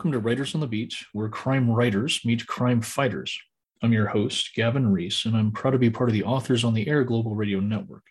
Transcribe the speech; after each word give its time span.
Welcome 0.00 0.12
to 0.12 0.18
Writers 0.18 0.54
on 0.54 0.62
the 0.62 0.66
Beat, 0.66 0.94
where 1.12 1.28
crime 1.28 1.68
writers 1.68 2.22
meet 2.24 2.46
crime 2.46 2.80
fighters. 2.80 3.38
I'm 3.82 3.92
your 3.92 4.06
host, 4.06 4.54
Gavin 4.54 4.90
Reese, 4.90 5.26
and 5.26 5.36
I'm 5.36 5.52
proud 5.52 5.72
to 5.72 5.78
be 5.78 5.90
part 5.90 6.08
of 6.08 6.14
the 6.14 6.24
Authors 6.24 6.64
on 6.64 6.72
the 6.72 6.88
Air 6.88 7.04
Global 7.04 7.34
Radio 7.34 7.60
Network. 7.60 8.04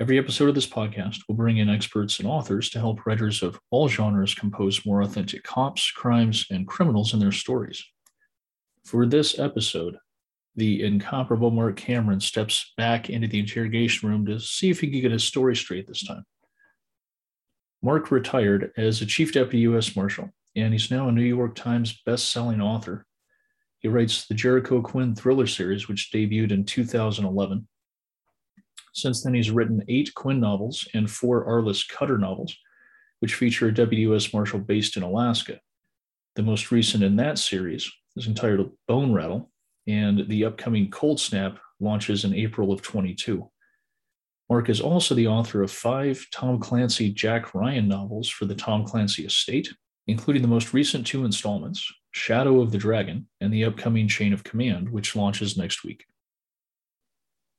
Every 0.00 0.18
episode 0.18 0.48
of 0.48 0.56
this 0.56 0.66
podcast 0.66 1.20
will 1.28 1.36
bring 1.36 1.58
in 1.58 1.70
experts 1.70 2.18
and 2.18 2.26
authors 2.26 2.70
to 2.70 2.80
help 2.80 3.06
writers 3.06 3.44
of 3.44 3.56
all 3.70 3.88
genres 3.88 4.34
compose 4.34 4.84
more 4.84 5.02
authentic 5.02 5.44
cops, 5.44 5.92
crimes, 5.92 6.44
and 6.50 6.66
criminals 6.66 7.14
in 7.14 7.20
their 7.20 7.30
stories. 7.30 7.84
For 8.84 9.06
this 9.06 9.38
episode, 9.38 9.98
the 10.56 10.82
incomparable 10.82 11.52
Marc 11.52 11.76
Cameron 11.76 12.18
steps 12.18 12.72
back 12.76 13.10
into 13.10 13.28
the 13.28 13.38
interrogation 13.38 14.08
room 14.08 14.26
to 14.26 14.40
see 14.40 14.70
if 14.70 14.80
he 14.80 14.90
can 14.90 15.02
get 15.02 15.12
his 15.12 15.22
story 15.22 15.54
straight 15.54 15.86
this 15.86 16.04
time. 16.04 16.24
Marc 17.80 18.10
retired 18.10 18.72
as 18.76 19.00
a 19.00 19.06
chief 19.06 19.32
deputy 19.32 19.60
U.S. 19.60 19.94
Marshal, 19.94 20.32
and 20.56 20.72
he's 20.72 20.90
now 20.90 21.08
a 21.08 21.12
New 21.12 21.22
York 21.22 21.54
Times 21.54 22.00
best-selling 22.04 22.60
author. 22.60 23.06
He 23.78 23.88
writes 23.88 24.26
the 24.26 24.34
Jericho 24.34 24.80
Quinn 24.80 25.14
thriller 25.14 25.46
series, 25.46 25.86
which 25.86 26.10
debuted 26.12 26.50
in 26.50 26.64
2011 26.64 27.68
since 28.96 29.22
then, 29.22 29.34
he's 29.34 29.50
written 29.50 29.84
eight 29.88 30.14
Quinn 30.14 30.40
novels 30.40 30.88
and 30.94 31.10
four 31.10 31.44
Arliss 31.46 31.86
Cutter 31.86 32.16
novels, 32.16 32.56
which 33.20 33.34
feature 33.34 33.68
a 33.68 33.96
U.S. 33.96 34.32
Marshal 34.32 34.58
based 34.58 34.96
in 34.96 35.02
Alaska. 35.02 35.60
The 36.34 36.42
most 36.42 36.72
recent 36.72 37.04
in 37.04 37.16
that 37.16 37.38
series 37.38 37.92
is 38.16 38.26
entitled 38.26 38.72
Bone 38.88 39.12
Rattle, 39.12 39.50
and 39.86 40.26
the 40.28 40.46
upcoming 40.46 40.90
Cold 40.90 41.20
Snap 41.20 41.58
launches 41.78 42.24
in 42.24 42.32
April 42.32 42.72
of 42.72 42.80
22. 42.80 43.46
Marc 44.48 44.70
is 44.70 44.80
also 44.80 45.14
the 45.14 45.26
author 45.26 45.62
of 45.62 45.70
five 45.70 46.26
Tom 46.32 46.58
Clancy 46.58 47.12
Jack 47.12 47.54
Ryan 47.54 47.88
novels 47.88 48.30
for 48.30 48.46
the 48.46 48.54
Tom 48.54 48.86
Clancy 48.86 49.26
estate, 49.26 49.68
including 50.06 50.42
the 50.42 50.48
most 50.48 50.72
recent 50.72 51.06
two 51.06 51.24
installments, 51.24 51.92
Shadow 52.12 52.60
of 52.60 52.72
the 52.72 52.78
Dragon 52.78 53.28
and 53.40 53.52
the 53.52 53.64
upcoming 53.64 54.08
Chain 54.08 54.32
of 54.32 54.44
Command, 54.44 54.90
which 54.90 55.16
launches 55.16 55.56
next 55.56 55.84
week. 55.84 56.04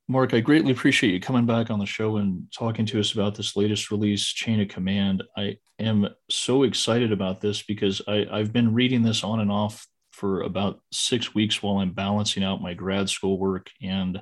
Marc, 0.09 0.33
I 0.33 0.39
greatly 0.39 0.71
appreciate 0.71 1.11
you 1.13 1.19
coming 1.19 1.45
back 1.45 1.69
on 1.69 1.79
the 1.79 1.85
show 1.85 2.15
and 2.15 2.47
talking 2.57 2.85
to 2.85 2.99
us 2.99 3.11
about 3.11 3.35
this 3.35 3.57
latest 3.57 3.91
release, 3.91 4.25
Chain 4.25 4.61
of 4.61 4.69
Command. 4.69 5.21
I 5.35 5.57
am 5.79 6.07
so 6.29 6.63
excited 6.63 7.11
about 7.11 7.41
this 7.41 7.61
because 7.61 8.01
I, 8.07 8.25
I've 8.31 8.53
been 8.53 8.73
reading 8.73 9.03
this 9.03 9.25
on 9.25 9.41
and 9.41 9.51
off 9.51 9.85
for 10.11 10.41
about 10.41 10.79
six 10.93 11.35
weeks 11.35 11.61
while 11.61 11.77
I'm 11.77 11.91
balancing 11.91 12.43
out 12.43 12.61
my 12.61 12.73
grad 12.73 13.09
school 13.09 13.37
work 13.37 13.69
and 13.81 14.21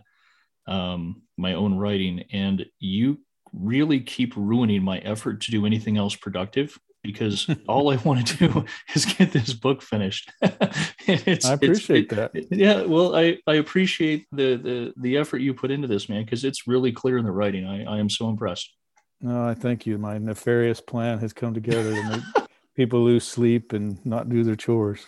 um, 0.67 1.21
my 1.37 1.53
own 1.53 1.75
writing. 1.75 2.25
And 2.33 2.65
you 2.79 3.19
really 3.53 3.99
keep 3.99 4.35
ruining 4.35 4.83
my 4.83 4.97
effort 4.99 5.41
to 5.41 5.51
do 5.51 5.67
anything 5.67 5.97
else 5.97 6.15
productive 6.15 6.77
because 7.05 7.47
all 7.67 7.91
I 7.91 7.97
want 7.97 8.27
to 8.27 8.47
do 8.47 8.65
is 8.95 9.05
get 9.05 9.31
this 9.31 9.53
book 9.53 9.81
finished. 9.81 10.31
I 10.43 11.39
appreciate 11.43 12.09
that. 12.09 12.31
Yeah, 12.51 12.83
well, 12.83 13.15
I, 13.15 13.37
I 13.47 13.55
appreciate 13.55 14.27
the, 14.31 14.55
the 14.55 14.93
the 14.97 15.17
effort 15.17 15.39
you 15.39 15.53
put 15.53 15.71
into 15.71 15.87
this, 15.87 16.09
man, 16.09 16.23
because 16.23 16.43
it's 16.43 16.67
really 16.67 16.91
clear 16.91 17.17
in 17.17 17.25
the 17.25 17.31
writing. 17.31 17.65
I, 17.65 17.83
I 17.83 17.99
am 17.99 18.09
so 18.09 18.29
impressed. 18.29 18.73
No, 19.21 19.47
I 19.47 19.53
thank 19.53 19.85
you. 19.85 19.97
My 19.97 20.17
nefarious 20.17 20.81
plan 20.81 21.19
has 21.19 21.33
come 21.33 21.53
together 21.53 21.93
to 21.93 22.09
make 22.09 22.47
people 22.75 23.03
lose 23.03 23.23
sleep 23.23 23.73
and 23.73 24.03
not 24.05 24.29
do 24.29 24.43
their 24.43 24.55
chores. 24.55 25.07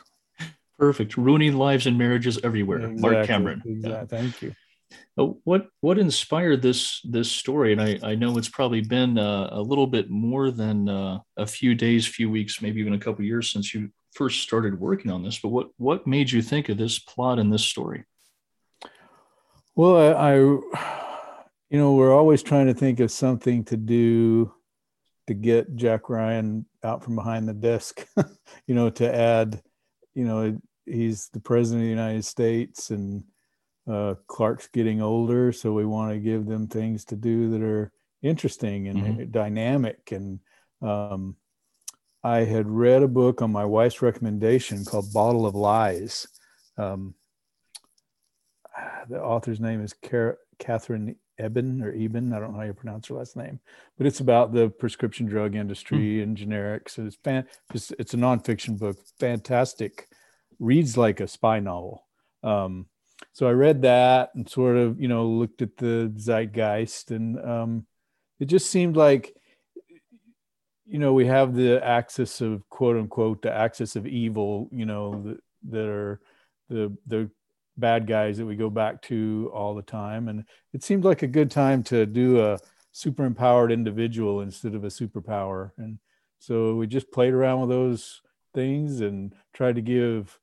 Perfect. 0.79 1.17
Ruining 1.17 1.57
lives 1.57 1.87
and 1.87 1.97
marriages 1.97 2.39
everywhere. 2.43 2.79
Exactly, 2.79 3.01
Marc 3.01 3.27
Cameron. 3.27 3.63
Exactly. 3.65 3.89
Yeah. 3.89 4.05
Thank 4.05 4.41
you. 4.41 4.55
What 5.15 5.67
what 5.81 5.97
inspired 5.97 6.61
this 6.61 7.01
this 7.01 7.31
story? 7.31 7.73
And 7.73 7.81
I, 7.81 7.99
I 8.03 8.15
know 8.15 8.37
it's 8.37 8.49
probably 8.49 8.81
been 8.81 9.17
uh, 9.17 9.49
a 9.51 9.61
little 9.61 9.87
bit 9.87 10.09
more 10.09 10.51
than 10.51 10.87
uh, 10.87 11.19
a 11.35 11.47
few 11.47 11.73
days, 11.73 12.05
few 12.05 12.29
weeks, 12.29 12.61
maybe 12.61 12.79
even 12.79 12.93
a 12.93 12.99
couple 12.99 13.25
years 13.25 13.51
since 13.51 13.73
you 13.73 13.89
first 14.13 14.41
started 14.41 14.79
working 14.79 15.11
on 15.11 15.23
this. 15.23 15.39
But 15.39 15.49
what 15.49 15.69
what 15.77 16.07
made 16.07 16.31
you 16.31 16.41
think 16.41 16.69
of 16.69 16.77
this 16.77 16.99
plot 16.99 17.39
and 17.39 17.51
this 17.51 17.65
story? 17.65 18.05
Well, 19.75 20.15
I, 20.15 20.31
I 20.31 20.35
you 21.69 21.77
know, 21.77 21.93
we're 21.93 22.13
always 22.13 22.43
trying 22.43 22.67
to 22.67 22.73
think 22.73 22.99
of 22.99 23.11
something 23.11 23.63
to 23.65 23.77
do 23.77 24.53
to 25.27 25.33
get 25.33 25.75
Jack 25.75 26.09
Ryan 26.09 26.65
out 26.83 27.03
from 27.03 27.15
behind 27.15 27.47
the 27.47 27.53
desk. 27.53 28.07
you 28.67 28.75
know, 28.75 28.89
to 28.91 29.13
add, 29.13 29.61
you 30.13 30.23
know, 30.23 30.57
he's 30.85 31.29
the 31.29 31.39
president 31.41 31.81
of 31.81 31.85
the 31.85 31.89
United 31.89 32.23
States 32.23 32.91
and 32.91 33.23
uh, 33.87 34.15
Clark's 34.27 34.67
getting 34.67 35.01
older, 35.01 35.51
so 35.51 35.73
we 35.73 35.85
want 35.85 36.11
to 36.11 36.19
give 36.19 36.45
them 36.45 36.67
things 36.67 37.05
to 37.05 37.15
do 37.15 37.51
that 37.51 37.61
are 37.61 37.91
interesting 38.21 38.87
and 38.87 38.99
mm-hmm. 38.99 39.31
dynamic. 39.31 40.11
And 40.11 40.39
um, 40.81 41.35
I 42.23 42.39
had 42.39 42.67
read 42.67 43.03
a 43.03 43.07
book 43.07 43.41
on 43.41 43.51
my 43.51 43.65
wife's 43.65 44.01
recommendation 44.01 44.83
called 44.83 45.13
Bottle 45.13 45.45
of 45.45 45.55
Lies. 45.55 46.27
Um, 46.77 47.15
the 49.09 49.21
author's 49.21 49.59
name 49.59 49.81
is 49.81 49.93
Car- 49.93 50.39
Katherine 50.59 51.15
Eban 51.39 51.81
or 51.81 51.93
Eben. 51.93 52.33
I 52.33 52.39
don't 52.39 52.51
know 52.51 52.59
how 52.59 52.65
you 52.65 52.73
pronounce 52.73 53.07
her 53.07 53.15
last 53.15 53.37
name, 53.37 53.59
but 53.97 54.07
it's 54.07 54.19
about 54.19 54.51
the 54.51 54.69
prescription 54.69 55.27
drug 55.27 55.55
industry 55.55 56.17
mm. 56.17 56.23
and 56.23 56.37
generics. 56.37 56.99
It's 56.99 57.15
fan, 57.15 57.45
it's, 57.73 57.91
it's 57.99 58.13
a 58.13 58.17
nonfiction 58.17 58.77
book, 58.77 58.97
fantastic, 59.19 60.07
reads 60.59 60.97
like 60.97 61.19
a 61.19 61.27
spy 61.27 61.59
novel. 61.59 62.05
Um, 62.43 62.87
so 63.37 63.47
I 63.47 63.51
read 63.51 63.83
that 63.83 64.31
and 64.33 64.49
sort 64.49 64.77
of, 64.77 64.99
you 64.99 65.07
know, 65.07 65.27
looked 65.27 65.61
at 65.61 65.77
the 65.77 66.11
zeitgeist, 66.17 67.11
and 67.11 67.39
um, 67.39 67.85
it 68.39 68.45
just 68.45 68.71
seemed 68.71 68.97
like, 68.97 69.35
you 70.87 70.97
know, 70.97 71.13
we 71.13 71.27
have 71.27 71.53
the 71.53 71.79
axis 71.85 72.41
of 72.41 72.67
quote 72.69 72.97
unquote 72.97 73.43
the 73.43 73.53
axis 73.53 73.95
of 73.95 74.07
evil, 74.07 74.69
you 74.71 74.87
know, 74.87 75.21
that, 75.21 75.37
that 75.69 75.87
are 75.87 76.19
the 76.67 76.97
the 77.05 77.29
bad 77.77 78.07
guys 78.07 78.39
that 78.39 78.45
we 78.47 78.55
go 78.55 78.71
back 78.71 79.03
to 79.03 79.51
all 79.53 79.75
the 79.75 79.83
time, 79.83 80.29
and 80.29 80.43
it 80.73 80.83
seemed 80.83 81.03
like 81.03 81.21
a 81.21 81.27
good 81.27 81.51
time 81.51 81.83
to 81.83 82.07
do 82.07 82.41
a 82.41 82.57
super 82.91 83.23
empowered 83.23 83.71
individual 83.71 84.41
instead 84.41 84.73
of 84.73 84.83
a 84.83 84.87
superpower, 84.87 85.69
and 85.77 85.99
so 86.39 86.73
we 86.73 86.87
just 86.87 87.11
played 87.11 87.35
around 87.35 87.59
with 87.59 87.69
those 87.69 88.19
things 88.55 88.99
and 89.01 89.35
tried 89.53 89.75
to 89.75 89.81
give 89.83 90.39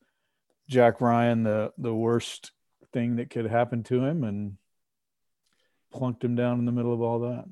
Jack 0.68 1.00
Ryan 1.00 1.42
the 1.42 1.72
the 1.76 1.92
worst 1.92 2.52
thing 2.94 3.16
that 3.16 3.28
could 3.28 3.46
happen 3.46 3.82
to 3.84 4.02
him 4.02 4.24
and 4.24 4.56
plunked 5.92 6.24
him 6.24 6.34
down 6.34 6.58
in 6.58 6.64
the 6.64 6.72
middle 6.72 6.94
of 6.94 7.02
all 7.02 7.20
that. 7.20 7.44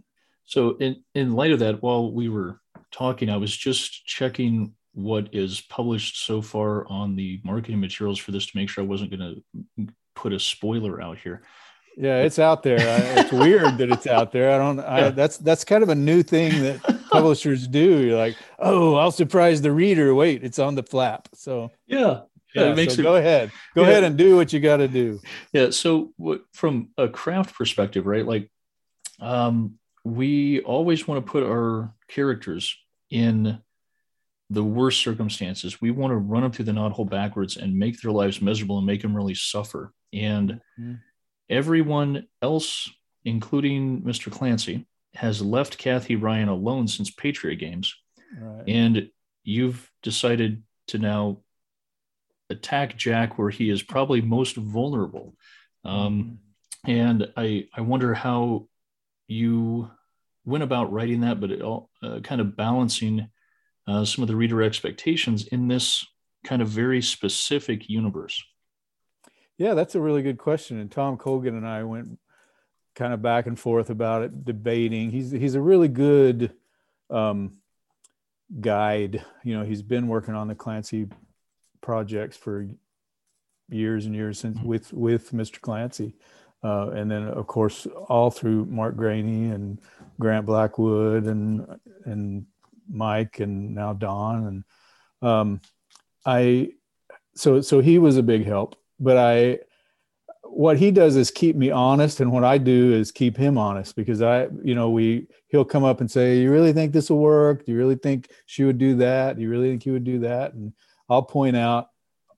So 0.45 0.77
in 0.79 1.03
in 1.15 1.35
light 1.35 1.53
of 1.53 1.59
that, 1.59 1.83
while 1.83 2.11
we 2.11 2.29
were 2.29 2.61
talking, 2.91 3.29
I 3.29 3.37
was 3.37 3.55
just 3.55 4.07
checking 4.07 4.73
what 4.95 5.29
is 5.33 5.61
published 5.61 6.25
so 6.25 6.43
far 6.43 6.87
on 6.89 7.17
the 7.17 7.41
marketing 7.45 7.81
materials 7.81 8.19
for 8.19 8.33
this 8.33 8.47
to 8.47 8.57
make 8.57 8.69
sure 8.69 8.85
I 8.85 8.87
wasn't 8.87 9.11
going 9.11 9.43
to 9.77 9.87
put 10.15 10.33
a 10.33 10.41
spoiler 10.41 11.01
out 11.01 11.19
here. 11.19 11.43
Yeah, 11.97 12.23
it's 12.23 12.39
out 12.39 12.63
there. 12.63 12.79
I, 12.79 13.21
it's 13.21 13.33
weird 13.33 13.77
that 13.79 13.91
it's 13.91 14.07
out 14.07 14.33
there. 14.33 14.51
I 14.53 14.59
don't. 14.59 14.81
I. 14.81 15.11
That's 15.11 15.37
that's 15.37 15.65
kind 15.65 15.83
of 15.83 15.91
a 15.91 15.95
new 15.95 16.23
thing 16.23 16.63
that 16.63 17.07
publishers 17.11 17.69
do. 17.69 18.03
You're 18.03 18.19
like, 18.19 18.37
oh, 18.59 18.95
I'll 18.95 19.11
surprise 19.11 19.61
the 19.61 19.73
reader. 19.73 20.15
Wait, 20.15 20.43
it's 20.43 20.59
on 20.59 20.75
the 20.75 20.83
flap. 20.83 21.29
So 21.35 21.71
yeah, 21.87 22.21
yeah, 22.55 22.71
it 22.71 22.77
makes 22.77 22.95
so 22.95 23.01
it, 23.01 23.05
go 23.05 23.17
ahead 23.17 23.51
go 23.75 23.83
yeah. 23.83 23.89
ahead 23.89 24.05
and 24.05 24.17
do 24.17 24.37
what 24.37 24.53
you 24.53 24.61
got 24.61 24.79
to 24.79 24.89
do 24.89 25.21
yeah 25.53 25.71
so 25.71 26.13
what, 26.17 26.43
from 26.53 26.91
a 26.99 27.09
craft 27.09 27.55
perspective 27.55 28.07
right 28.07 28.27
like 28.27 28.51
um 29.21 29.75
we 30.05 30.61
always 30.61 31.07
want 31.07 31.25
to 31.25 31.31
put 31.31 31.45
our 31.45 31.95
characters 32.09 32.77
in 33.11 33.59
the 34.51 34.65
worst 34.65 35.01
circumstances 35.01 35.81
we 35.81 35.91
want 35.91 36.11
to 36.11 36.17
run 36.17 36.43
them 36.43 36.53
through 36.53 36.65
the 36.65 36.73
knothole 36.73 37.09
backwards 37.09 37.57
and 37.57 37.79
make 37.79 38.01
their 38.01 38.13
lives 38.13 38.43
miserable 38.43 38.79
and 38.79 38.87
make 38.87 39.03
them 39.03 39.17
really 39.17 39.35
suffer 39.35 39.93
and 40.13 40.61
mm-hmm. 40.79 40.95
everyone 41.49 42.27
else 42.43 42.91
including 43.25 44.03
mr 44.03 44.31
clancy 44.31 44.87
has 45.15 45.41
left 45.41 45.79
kathy 45.79 46.17
ryan 46.17 46.49
alone 46.49 46.89
since 46.89 47.11
patriot 47.11 47.57
games 47.57 47.95
right. 48.39 48.65
and 48.67 49.09
you've 49.45 49.91
decided 50.03 50.63
to 50.89 50.99
now 50.99 51.39
attack 52.53 52.97
Jack 52.97 53.39
where 53.39 53.51
he 53.51 53.69
is 53.69 53.83
probably 53.83 54.21
most 54.21 54.57
vulnerable. 54.57 55.35
Um, 55.85 56.39
and 56.87 57.29
I, 57.37 57.67
I 57.75 57.81
wonder 57.81 58.15
how 58.15 58.69
you 59.27 59.91
went 60.45 60.65
about 60.65 60.93
writing 60.93 61.21
that, 61.21 61.41
but 61.41 61.51
it 61.51 61.63
all 61.63 61.91
uh, 62.03 62.21
kind 62.21 62.41
of 62.41 62.57
balancing 62.57 63.29
uh, 63.87 64.05
some 64.05 64.23
of 64.23 64.29
the 64.29 64.37
reader 64.37 64.63
expectations 64.63 65.47
in 65.49 65.69
this 65.69 66.07
kind 66.45 66.63
of 66.63 66.69
very 66.69 67.03
specific 67.03 67.89
universe. 67.89 68.43
Yeah, 69.59 69.75
that's 69.75 69.95
a 69.95 70.01
really 70.01 70.23
good 70.23 70.39
question. 70.39 70.79
And 70.79 70.91
Tom 70.91 71.17
Colgan 71.17 71.57
and 71.57 71.67
I 71.67 71.85
went 71.85 72.19
kind 72.95 73.13
of 73.13 73.23
back 73.23 73.47
and 73.47 73.59
forth 73.59 73.91
about 73.91 74.23
it, 74.23 74.45
debating. 74.45 75.11
He's 75.11 75.31
he's 75.31 75.55
a 75.55 75.61
really 75.61 75.89
good 75.89 76.53
um, 77.11 77.59
guide. 78.61 79.25
You 79.45 79.59
know, 79.59 79.65
he's 79.65 79.83
been 79.83 80.09
working 80.09 80.35
on 80.35 80.49
the 80.49 80.55
Clancy 80.55 81.09
projects 81.83 82.37
for 82.37 82.67
years 83.69 84.07
and 84.07 84.15
years 84.15 84.39
since 84.39 84.57
mm-hmm. 84.59 84.67
with 84.67 84.93
with 84.93 85.33
Mr. 85.33 85.61
Clancy, 85.61 86.15
uh, 86.63 86.91
and 86.91 87.11
then 87.11 87.25
of 87.25 87.47
course 87.47 87.87
all 88.09 88.31
through 88.31 88.65
Mark 88.67 88.97
Greaney 88.97 89.53
and 89.53 89.81
Grant 90.19 90.47
Blackwood 90.47 91.25
and 91.25 91.67
and 92.05 92.47
Mike 92.91 93.41
and 93.41 93.75
now 93.75 93.93
Don 93.93 94.47
and 94.47 95.29
um, 95.29 95.61
I 96.25 96.71
so 97.35 97.61
so 97.61 97.81
he 97.81 97.99
was 97.99 98.17
a 98.17 98.23
big 98.23 98.45
help, 98.45 98.77
but 98.99 99.17
I 99.17 99.59
what 100.45 100.77
he 100.77 100.91
does 100.91 101.17
is 101.17 101.31
keep 101.31 101.57
me 101.57 101.71
honest 101.71 102.21
and 102.21 102.31
what 102.31 102.45
I 102.45 102.59
do 102.59 102.93
is 102.93 103.11
keep 103.11 103.37
him 103.37 103.57
honest 103.57 103.97
because 103.97 104.21
I 104.21 104.49
you 104.63 104.75
know 104.75 104.91
we 104.91 105.27
he'll 105.49 105.65
come 105.65 105.83
up 105.83 106.01
and 106.01 106.11
say 106.11 106.41
you 106.41 106.53
really 106.53 106.75
think 106.75 106.93
this 106.93 107.09
will 107.09 107.21
work 107.21 107.65
do 107.65 107.73
you 107.73 107.79
really 107.79 107.97
think 107.97 108.29
she 108.45 108.65
would 108.65 108.77
do 108.77 108.95
that 108.97 109.37
do 109.37 109.43
you 109.43 109.49
really 109.49 109.71
think 109.71 109.83
he 109.83 109.91
would 109.91 110.05
do 110.05 110.19
that 110.21 110.53
and 110.53 110.75
I'll 111.13 111.23
point 111.23 111.57
out 111.57 111.89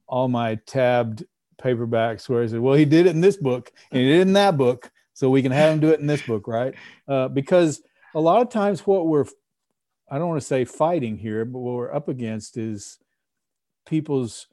all 0.07 0.29
my 0.29 0.57
tabbed 0.67 1.25
paperbacks 1.63 2.29
where 2.29 2.43
I 2.43 2.47
said 2.47 2.61
well 2.61 2.75
he 2.75 2.85
did 2.85 3.07
it 3.07 3.11
in 3.15 3.21
this 3.21 3.37
book 3.37 3.73
and 3.91 4.01
he 4.01 4.09
did 4.09 4.19
it 4.19 4.23
in 4.23 4.33
that 4.35 4.57
book 4.57 4.91
so 5.13 5.31
we 5.31 5.43
can 5.43 5.53
have 5.53 5.73
him 5.73 5.81
do 5.81 5.91
it 5.91 6.01
in 6.01 6.07
this 6.07 6.23
book 6.23 6.47
right 6.49 6.75
uh, 7.09 7.29
because 7.29 7.83
a 8.15 8.21
lot 8.21 8.43
of 8.43 8.51
times 8.51 8.87
what 8.87 9.07
we're 9.07 9.25
I 10.11 10.19
don't 10.19 10.29
want 10.29 10.41
to 10.41 10.47
say 10.47 10.65
fighting 10.65 11.17
here 11.17 11.45
but 11.45 11.61
what 11.61 11.75
we're 11.75 11.95
up 11.95 12.09
against 12.09 12.57
is 12.57 12.99
people's 13.87 14.49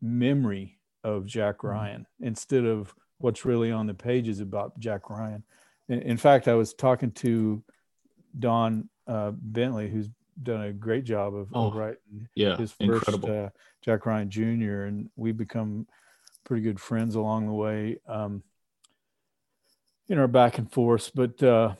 memory 0.00 0.78
of 1.04 1.26
Jack 1.26 1.58
mm-hmm. 1.58 1.68
Ryan 1.68 2.06
instead 2.20 2.64
of 2.64 2.94
what's 3.18 3.44
really 3.44 3.72
on 3.72 3.86
the 3.86 3.94
pages 3.94 4.40
about 4.40 4.78
Jack 4.78 5.10
Ryan. 5.10 5.42
In, 5.88 6.00
in 6.02 6.16
fact, 6.16 6.48
I 6.48 6.54
was 6.54 6.74
talking 6.74 7.10
to 7.12 7.62
Don 8.38 8.88
uh, 9.06 9.32
Bentley, 9.32 9.88
who's 9.88 10.08
done 10.42 10.62
a 10.62 10.72
great 10.72 11.04
job 11.04 11.34
of, 11.34 11.48
oh, 11.52 11.68
of 11.68 11.74
writing 11.74 12.28
yeah, 12.34 12.56
his 12.56 12.72
first 12.72 13.08
incredible. 13.08 13.46
Uh, 13.46 13.48
Jack 13.82 14.06
Ryan 14.06 14.30
Jr. 14.30 14.82
and 14.82 15.10
we 15.16 15.32
become 15.32 15.86
pretty 16.44 16.62
good 16.62 16.80
friends 16.80 17.14
along 17.14 17.46
the 17.46 17.52
way 17.52 17.98
um, 18.08 18.42
in 20.08 20.18
our 20.18 20.28
back 20.28 20.58
and 20.58 20.70
forth. 20.70 21.10
But 21.14 21.42
uh, 21.42 21.74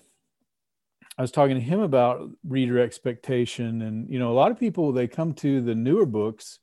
I 1.16 1.22
was 1.22 1.30
talking 1.30 1.56
to 1.56 1.60
him 1.60 1.80
about 1.80 2.30
reader 2.46 2.78
expectation, 2.78 3.82
and 3.82 4.08
you 4.08 4.18
know, 4.18 4.30
a 4.30 4.34
lot 4.34 4.50
of 4.50 4.60
people 4.60 4.92
they 4.92 5.08
come 5.08 5.34
to 5.34 5.60
the 5.60 5.74
newer 5.74 6.06
books 6.06 6.60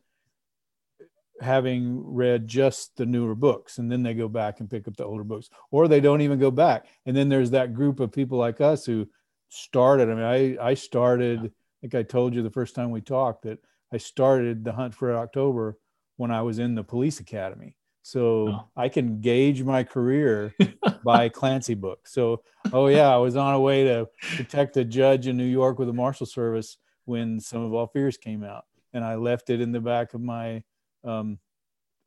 having 1.42 2.02
read 2.06 2.48
just 2.48 2.96
the 2.96 3.06
newer 3.06 3.36
books 3.36 3.78
and 3.78 3.92
then 3.92 4.04
they 4.04 4.14
go 4.14 4.30
back 4.30 4.60
and 4.60 4.70
pick 4.70 4.88
up 4.88 4.96
the 4.96 5.04
older 5.04 5.24
books 5.24 5.50
or 5.70 5.88
they 5.88 6.00
don't 6.00 6.22
even 6.22 6.40
go 6.40 6.50
back 6.50 6.86
and 7.06 7.16
then 7.16 7.28
there's 7.28 7.52
that 7.52 7.74
group 7.74 8.00
of 8.00 8.12
people 8.12 8.38
like 8.38 8.62
us 8.62 8.86
who 8.86 9.06
started 9.50 10.10
i 10.10 10.14
mean 10.14 10.24
i 10.24 10.70
i 10.70 10.74
started 10.74 11.52
think 11.86 11.96
i 11.96 12.04
told 12.04 12.34
you 12.34 12.42
the 12.42 12.50
first 12.50 12.76
time 12.76 12.92
we 12.92 13.02
talked 13.02 13.44
that 13.44 13.60
i 13.94 13.98
started 13.98 14.64
the 14.64 14.72
hunt 14.72 14.94
for 14.94 15.16
october 15.16 15.78
when 16.18 16.32
i 16.32 16.42
was 16.42 16.60
in 16.60 16.76
the 16.76 16.84
police 16.84 17.20
academy 17.20 17.76
so 18.02 18.50
oh. 18.50 18.68
i 18.76 18.90
can 18.90 19.22
gauge 19.22 19.64
my 19.64 19.84
career 19.84 20.54
by 21.04 21.30
clancy 21.30 21.76
book 21.76 22.08
so 22.08 22.42
oh 22.74 22.88
yeah 22.88 23.10
i 23.14 23.18
was 23.18 23.36
on 23.36 23.54
a 23.54 23.60
way 23.60 23.84
to 23.84 24.08
protect 24.36 24.78
a 24.78 24.84
judge 24.84 25.28
in 25.28 25.38
new 25.38 25.44
york 25.44 25.78
with 25.78 25.88
the 25.88 25.94
marshal 25.94 26.26
service 26.26 26.78
when 27.08 27.40
Sum 27.40 27.64
of 27.64 27.72
All 27.72 27.86
Fears 27.86 28.18
came 28.18 28.44
out 28.44 28.66
and 28.94 29.04
i 29.04 29.14
left 29.14 29.52
it 29.52 29.62
in 29.62 29.72
the 29.72 29.80
back 29.80 30.16
of 30.16 30.22
my 30.22 30.64
um, 31.04 31.38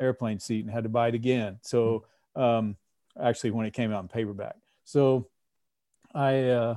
airplane 0.01 0.39
seat 0.39 0.65
and 0.65 0.73
had 0.73 0.85
to 0.85 0.91
buy 0.91 1.09
it 1.09 1.15
again. 1.15 1.59
So 1.63 2.05
hmm. 2.35 2.43
um, 2.43 2.77
actually, 3.21 3.53
when 3.53 3.67
it 3.67 3.75
came 3.75 3.93
out 3.93 4.03
in 4.03 4.09
paperback, 4.09 4.57
so 4.85 5.29
I, 6.15 6.45
uh, 6.45 6.77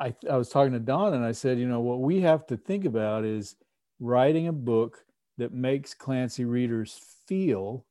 I 0.00 0.14
I 0.28 0.36
was 0.36 0.48
talking 0.48 0.72
to 0.72 0.80
Don 0.80 1.14
and 1.14 1.24
I 1.24 1.32
said, 1.32 1.58
you 1.58 1.68
know, 1.68 1.80
what 1.80 2.00
we 2.00 2.20
have 2.22 2.46
to 2.46 2.56
think 2.56 2.84
about 2.84 3.24
is 3.24 3.56
writing 4.00 4.48
a 4.48 4.52
book 4.52 5.04
that 5.38 5.52
makes 5.52 5.94
Clancy 5.94 6.44
readers 6.44 6.98
feel 7.26 7.84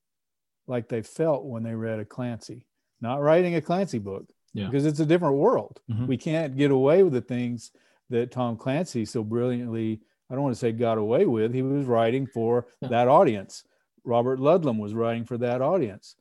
like 0.68 0.90
they 0.90 1.02
felt 1.02 1.46
when 1.46 1.64
they 1.64 1.76
read 1.76 2.00
a 2.00 2.06
Clancy, 2.06 2.66
not 3.02 3.22
writing 3.22 3.56
a 3.56 3.62
Clancy 3.62 4.00
book 4.00 4.26
yeah. 4.54 4.66
because 4.66 4.86
it's 4.86 5.00
a 5.00 5.06
different 5.06 5.36
world. 5.36 5.80
Mm-hmm. 5.90 6.08
We 6.08 6.18
can't 6.18 6.58
get 6.58 6.72
away 6.72 7.04
with 7.04 7.14
the 7.14 7.22
things 7.22 7.72
that 8.10 8.32
Tom 8.32 8.58
Clancy 8.58 9.06
so 9.06 9.24
brilliantly 9.24 10.02
I 10.30 10.36
don't 10.36 10.44
want 10.44 10.56
to 10.56 10.60
say 10.60 10.72
got 10.72 10.98
away 10.98 11.26
with. 11.26 11.54
He 11.54 11.62
was 11.62 11.86
writing 11.86 12.28
for 12.28 12.68
yeah. 12.82 12.90
that 12.90 13.08
audience. 13.08 13.64
Robert 14.04 14.40
Ludlum 14.40 14.78
was 14.78 14.94
writing 14.94 15.26
for 15.26 15.38
that 15.40 15.62
audience. 15.62 16.16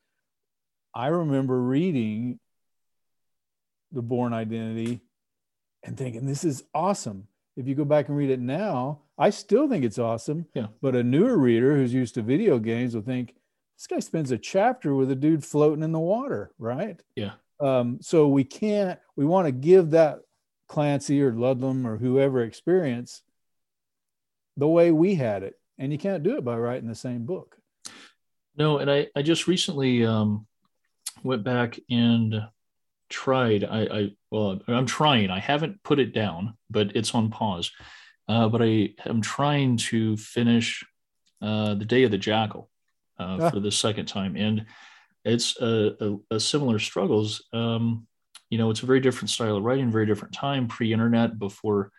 I 0.94 1.08
remember 1.08 1.60
reading 1.60 2.40
The 3.92 4.02
Bourne 4.02 4.32
Identity 4.32 5.02
and 5.82 5.96
thinking, 5.96 6.26
this 6.26 6.44
is 6.44 6.64
awesome. 6.74 7.28
If 7.56 7.66
you 7.66 7.74
go 7.74 7.84
back 7.84 8.08
and 8.08 8.16
read 8.16 8.30
it 8.30 8.40
now, 8.40 9.00
I 9.18 9.30
still 9.30 9.68
think 9.68 9.84
it's 9.84 9.98
awesome. 9.98 10.46
Yeah. 10.54 10.68
But 10.80 10.94
a 10.94 11.02
newer 11.02 11.36
reader 11.36 11.76
who's 11.76 11.92
used 11.92 12.14
to 12.14 12.22
video 12.22 12.58
games 12.58 12.94
will 12.94 13.02
think, 13.02 13.34
this 13.76 13.86
guy 13.86 14.00
spends 14.00 14.32
a 14.32 14.38
chapter 14.38 14.94
with 14.94 15.10
a 15.10 15.14
dude 15.14 15.44
floating 15.44 15.84
in 15.84 15.92
the 15.92 16.00
water, 16.00 16.52
right? 16.58 17.00
Yeah. 17.14 17.32
Um, 17.60 17.98
so 18.00 18.28
we 18.28 18.44
can't, 18.44 18.98
we 19.16 19.24
want 19.24 19.46
to 19.46 19.52
give 19.52 19.90
that 19.90 20.20
Clancy 20.68 21.22
or 21.22 21.32
Ludlum 21.32 21.84
or 21.86 21.96
whoever 21.96 22.42
experience 22.42 23.22
the 24.56 24.68
way 24.68 24.90
we 24.90 25.14
had 25.14 25.42
it. 25.42 25.54
And 25.78 25.92
you 25.92 25.98
can't 25.98 26.24
do 26.24 26.36
it 26.36 26.44
by 26.44 26.56
writing 26.56 26.88
the 26.88 26.94
same 26.94 27.24
book. 27.24 27.56
No, 28.56 28.78
and 28.78 28.90
I, 28.90 29.06
I 29.14 29.22
just 29.22 29.46
recently 29.46 30.04
um, 30.04 30.46
went 31.22 31.44
back 31.44 31.78
and 31.88 32.42
tried. 33.08 33.64
I, 33.64 33.80
I 33.82 34.10
well, 34.30 34.60
I'm 34.68 34.86
trying. 34.86 35.30
I 35.30 35.38
haven't 35.38 35.82
put 35.82 35.98
it 35.98 36.12
down, 36.12 36.54
but 36.70 36.96
it's 36.96 37.14
on 37.14 37.30
pause. 37.30 37.70
Uh, 38.28 38.48
but 38.48 38.62
I 38.62 38.94
am 39.06 39.22
trying 39.22 39.78
to 39.78 40.16
finish 40.16 40.84
uh, 41.40 41.74
the 41.74 41.84
Day 41.84 42.02
of 42.02 42.10
the 42.10 42.18
Jackal 42.18 42.70
uh, 43.18 43.38
ah. 43.40 43.50
for 43.50 43.60
the 43.60 43.72
second 43.72 44.06
time, 44.06 44.36
and 44.36 44.66
it's 45.24 45.58
a, 45.60 45.96
a, 46.00 46.36
a 46.36 46.40
similar 46.40 46.78
struggles. 46.78 47.42
Um, 47.52 48.06
you 48.50 48.58
know, 48.58 48.70
it's 48.70 48.82
a 48.82 48.86
very 48.86 49.00
different 49.00 49.30
style 49.30 49.56
of 49.56 49.64
writing, 49.64 49.90
very 49.90 50.06
different 50.06 50.34
time, 50.34 50.68
pre-internet, 50.68 51.38
before 51.38 51.90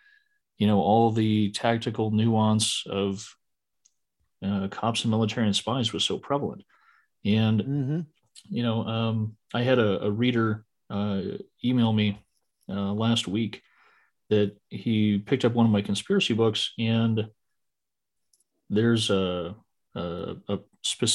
you 0.60 0.66
know 0.66 0.78
all 0.78 1.10
the 1.10 1.50
tactical 1.50 2.12
nuance 2.12 2.84
of 2.88 3.34
uh, 4.44 4.68
cops 4.68 5.02
and 5.02 5.10
military 5.10 5.46
and 5.46 5.56
spies 5.56 5.92
was 5.92 6.04
so 6.04 6.18
prevalent 6.18 6.62
and 7.24 7.60
mm-hmm. 7.60 8.00
you 8.48 8.62
know 8.62 8.84
um, 8.84 9.36
i 9.52 9.62
had 9.62 9.78
a, 9.78 10.04
a 10.04 10.10
reader 10.10 10.64
uh, 10.90 11.22
email 11.64 11.92
me 11.92 12.20
uh, 12.68 12.92
last 12.92 13.28
week 13.28 13.62
that 14.28 14.56
he 14.68 15.18
picked 15.18 15.44
up 15.44 15.54
one 15.54 15.66
of 15.66 15.72
my 15.72 15.82
conspiracy 15.82 16.34
books 16.34 16.72
and 16.78 17.26
there's 18.68 19.10
a, 19.10 19.54
a, 19.94 20.36
a 20.48 20.58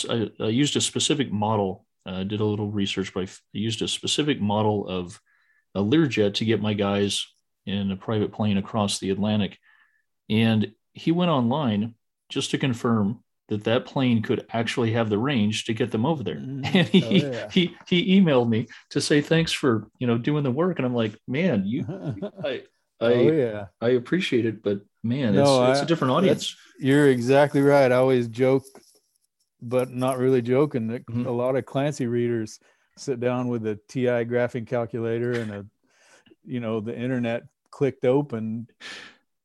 I, 0.09 0.29
I, 0.39 0.47
used 0.47 0.75
a 0.75 0.81
specific 0.81 1.31
model 1.31 1.85
uh, 2.05 2.23
did 2.23 2.39
a 2.39 2.45
little 2.45 2.69
research 2.71 3.13
but 3.13 3.29
i 3.29 3.31
used 3.51 3.81
a 3.81 3.87
specific 3.87 4.41
model 4.41 4.87
of 4.87 5.19
a 5.75 5.81
learjet 5.81 6.35
to 6.35 6.45
get 6.45 6.61
my 6.61 6.73
guys 6.73 7.27
in 7.65 7.91
a 7.91 7.97
private 7.97 8.31
plane 8.31 8.57
across 8.57 8.99
the 8.99 9.09
Atlantic. 9.09 9.57
And 10.29 10.71
he 10.93 11.11
went 11.11 11.31
online 11.31 11.95
just 12.29 12.51
to 12.51 12.57
confirm 12.57 13.23
that 13.47 13.63
that 13.63 13.85
plane 13.85 14.21
could 14.21 14.45
actually 14.51 14.91
have 14.91 15.09
the 15.09 15.17
range 15.17 15.65
to 15.65 15.73
get 15.73 15.91
them 15.91 16.05
over 16.05 16.23
there. 16.23 16.35
Mm, 16.35 16.65
and 16.75 16.87
he, 16.87 17.25
oh, 17.25 17.29
yeah. 17.29 17.49
he, 17.51 17.75
he 17.87 18.19
emailed 18.19 18.49
me 18.49 18.67
to 18.89 19.01
say, 19.01 19.21
thanks 19.21 19.51
for, 19.51 19.87
you 19.99 20.07
know, 20.07 20.17
doing 20.17 20.43
the 20.43 20.51
work. 20.51 20.77
And 20.77 20.85
I'm 20.85 20.95
like, 20.95 21.19
man, 21.27 21.63
you, 21.65 21.85
I, 22.43 22.63
I, 22.99 23.05
oh, 23.05 23.31
yeah. 23.31 23.65
I 23.81 23.89
appreciate 23.89 24.45
it, 24.45 24.63
but 24.63 24.81
man, 25.03 25.35
no, 25.35 25.63
it's, 25.65 25.79
it's 25.79 25.85
a 25.85 25.87
different 25.87 26.13
audience. 26.13 26.55
You're 26.79 27.09
exactly 27.09 27.61
right. 27.61 27.91
I 27.91 27.95
always 27.95 28.27
joke, 28.27 28.63
but 29.61 29.91
not 29.91 30.17
really 30.17 30.41
joking 30.41 30.87
that 30.87 31.05
mm-hmm. 31.05 31.27
a 31.27 31.31
lot 31.31 31.55
of 31.55 31.65
Clancy 31.65 32.07
readers 32.07 32.59
sit 32.97 33.19
down 33.19 33.47
with 33.47 33.65
a 33.67 33.79
TI 33.89 34.25
graphing 34.25 34.65
calculator 34.65 35.33
and 35.33 35.51
a, 35.51 35.65
you 36.45 36.59
know, 36.59 36.79
the 36.79 36.97
internet 36.97 37.43
clicked 37.71 38.05
open 38.05 38.67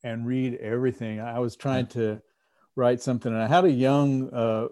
and 0.03 0.27
read 0.27 0.55
everything. 0.55 1.21
I 1.21 1.39
was 1.41 1.57
trying 1.57 1.87
to 1.89 2.23
write 2.77 3.03
something, 3.03 3.33
and 3.33 3.43
I 3.43 3.47
had 3.47 3.65
a 3.65 3.71
young 3.71 4.33
uh, 4.33 4.69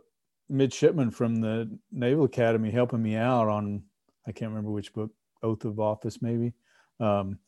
midshipman 0.48 1.10
from 1.10 1.40
the 1.40 1.78
Naval 1.92 2.24
Academy 2.24 2.70
helping 2.70 3.02
me 3.02 3.16
out 3.16 3.48
on 3.48 3.82
I 4.26 4.32
can't 4.32 4.50
remember 4.50 4.70
which 4.70 4.92
book, 4.92 5.10
Oath 5.42 5.64
of 5.64 5.80
Office, 5.80 6.20
maybe. 6.20 6.52
Um, 7.00 7.38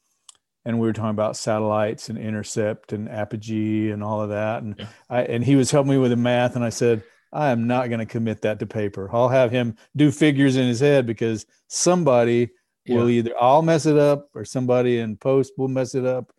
and 0.65 0.79
we 0.79 0.87
were 0.87 0.93
talking 0.93 1.11
about 1.11 1.37
satellites 1.37 2.09
and 2.09 2.19
intercept 2.19 2.93
and 2.93 3.09
apogee 3.09 3.91
and 3.91 4.03
all 4.03 4.23
of 4.23 4.31
that. 4.31 4.63
And 4.63 4.77
yeah. 4.79 4.87
I 5.09 5.23
and 5.23 5.45
he 5.45 5.57
was 5.57 5.71
helping 5.71 5.93
me 5.93 5.99
with 5.99 6.11
the 6.11 6.17
math, 6.17 6.57
and 6.57 6.65
I 6.65 6.71
said. 6.71 7.03
I 7.33 7.51
am 7.51 7.69
not 7.69 7.89
going 7.91 8.01
to 8.01 8.07
commit 8.07 8.43
that 8.43 8.59
to 8.59 8.67
paper. 8.67 9.09
I'll 9.13 9.29
have 9.29 9.53
him 9.53 9.77
do 9.95 10.11
figures 10.11 10.57
in 10.57 10.67
his 10.67 10.81
head 10.81 11.07
because 11.07 11.47
somebody 11.69 12.51
yeah. 12.85 12.97
will 12.97 13.09
either 13.09 13.33
I'll 13.41 13.63
mess 13.63 13.87
it 13.87 13.97
up 13.97 14.31
or 14.35 14.45
somebody 14.45 14.99
in 14.99 15.17
post 15.17 15.53
will 15.57 15.69
mess 15.69 15.95
it 15.95 16.05
up. 16.05 16.33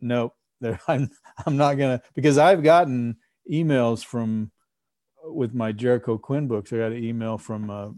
Nope. 0.00 0.34
I'm 0.88 1.10
I'm 1.44 1.56
not 1.56 1.74
gonna 1.74 2.00
because 2.14 2.38
I've 2.38 2.62
gotten 2.62 3.16
emails 3.50 4.04
from 4.04 4.50
with 5.24 5.54
my 5.54 5.72
Jericho 5.72 6.18
Quinn 6.18 6.46
books. 6.46 6.72
I 6.72 6.78
got 6.78 6.92
an 6.92 7.02
email 7.02 7.38
from 7.38 7.70
a 7.70 7.92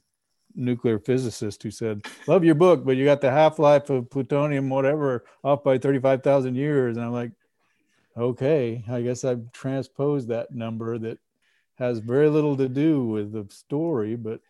nuclear 0.54 0.98
physicist 0.98 1.62
who 1.62 1.70
said, 1.70 2.04
"Love 2.26 2.44
your 2.44 2.54
book, 2.54 2.84
but 2.84 2.96
you 2.96 3.04
got 3.04 3.20
the 3.20 3.30
half 3.30 3.58
life 3.58 3.90
of 3.90 4.10
plutonium, 4.10 4.68
whatever, 4.68 5.24
off 5.44 5.62
by 5.64 5.78
thirty 5.78 5.98
five 5.98 6.22
thousand 6.22 6.54
years." 6.54 6.96
And 6.96 7.06
I'm 7.06 7.12
like, 7.12 7.32
"Okay, 8.16 8.84
I 8.88 9.02
guess 9.02 9.24
I've 9.24 9.52
transposed 9.52 10.28
that 10.28 10.54
number 10.54 10.98
that 10.98 11.18
has 11.76 11.98
very 11.98 12.28
little 12.28 12.56
to 12.56 12.68
do 12.68 13.04
with 13.04 13.32
the 13.32 13.46
story, 13.54 14.16
but 14.16 14.40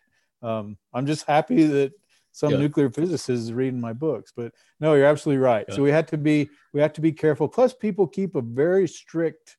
um, 0.41 0.77
I'm 0.93 1.05
just 1.05 1.25
happy 1.27 1.65
that 1.65 1.93
some 2.31 2.51
yeah. 2.51 2.57
nuclear 2.57 2.89
physicist 2.89 3.29
is 3.29 3.53
reading 3.53 3.81
my 3.81 3.91
books 3.91 4.31
but 4.35 4.53
no 4.79 4.93
you're 4.93 5.05
absolutely 5.05 5.41
right 5.41 5.65
yeah. 5.67 5.75
so 5.75 5.81
we 5.81 5.89
had 5.89 6.07
to 6.07 6.17
be 6.17 6.49
we 6.73 6.79
have 6.79 6.93
to 6.93 7.01
be 7.01 7.11
careful 7.11 7.47
plus 7.47 7.73
people 7.73 8.07
keep 8.07 8.35
a 8.35 8.41
very 8.41 8.87
strict 8.87 9.57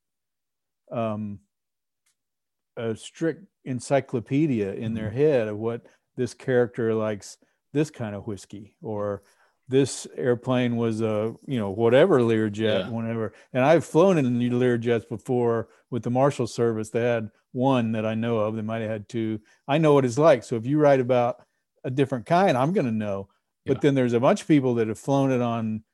um, 0.91 1.41
a 2.77 2.97
strict 2.97 3.45
encyclopedia 3.65 4.73
in 4.73 4.95
their 4.95 5.11
head 5.11 5.49
of 5.49 5.59
what 5.59 5.87
this 6.17 6.35
character 6.35 6.95
likes 6.95 7.37
this 7.73 7.91
kind 7.91 8.15
of 8.15 8.27
whiskey 8.27 8.77
or 8.83 9.23
this 9.69 10.07
airplane 10.17 10.77
was 10.77 11.01
a 11.01 11.33
you 11.47 11.59
know 11.59 11.71
whatever 11.71 12.19
Learjet, 12.21 12.59
yeah. 12.59 12.89
whatever. 12.89 13.33
And 13.53 13.65
I've 13.65 13.85
flown 13.85 14.19
in 14.19 14.39
Learjets 14.41 15.09
before 15.09 15.69
with 15.91 16.03
the 16.03 16.11
Marshal 16.11 16.49
Service. 16.49 16.91
They 16.91 17.03
had 17.03 17.31
one 17.53 17.93
that 17.93 18.05
I 18.05 18.15
know 18.15 18.39
of. 18.39 18.57
They 18.57 18.63
might 18.63 18.81
have 18.81 18.91
had 18.91 19.09
two. 19.09 19.41
I 19.69 19.79
know 19.79 19.95
what 19.95 20.05
it's 20.05 20.19
like. 20.19 20.43
So 20.43 20.57
if 20.57 20.67
you 20.67 20.79
write 20.79 20.99
about 20.99 21.43
a 21.85 21.91
different 21.91 22.27
kind, 22.27 22.57
I'm 22.57 22.73
going 22.73 22.87
to 22.87 22.93
know. 22.93 23.29
But 23.65 23.81
then 23.81 23.95
there's 23.95 24.15
a 24.15 24.21
bunch 24.21 24.41
of 24.41 24.49
people 24.49 24.75
that 24.77 24.89
have 24.89 24.99
flown 24.99 25.31
it 25.31 25.41
on, 25.41 25.85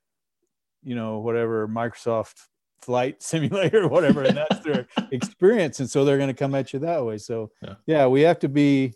you 0.83 0.95
know, 0.95 1.19
whatever 1.19 1.69
Microsoft 1.69 2.47
flight 2.81 3.23
simulator 3.23 3.85
or 3.85 3.89
whatever, 3.89 4.23
and 4.23 4.37
that's 4.37 4.61
their 4.61 4.87
experience. 5.11 5.81
And 5.81 5.91
so 5.91 6.05
they're 6.05 6.19
going 6.19 6.29
to 6.29 6.35
come 6.35 6.55
at 6.55 6.73
you 6.73 6.81
that 6.81 7.05
way. 7.05 7.19
So 7.19 7.51
yeah. 7.63 7.75
yeah, 7.87 8.07
we 8.07 8.23
have 8.23 8.39
to 8.41 8.49
be. 8.49 8.95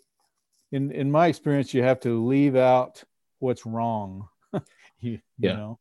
In 0.72 0.92
in 0.92 1.10
my 1.10 1.26
experience, 1.26 1.74
you 1.74 1.82
have 1.82 1.98
to 2.00 2.24
leave 2.24 2.54
out 2.54 3.02
what's 3.40 3.66
wrong 3.66 4.28
you, 5.00 5.18
yeah. 5.38 5.54
know 5.54 5.78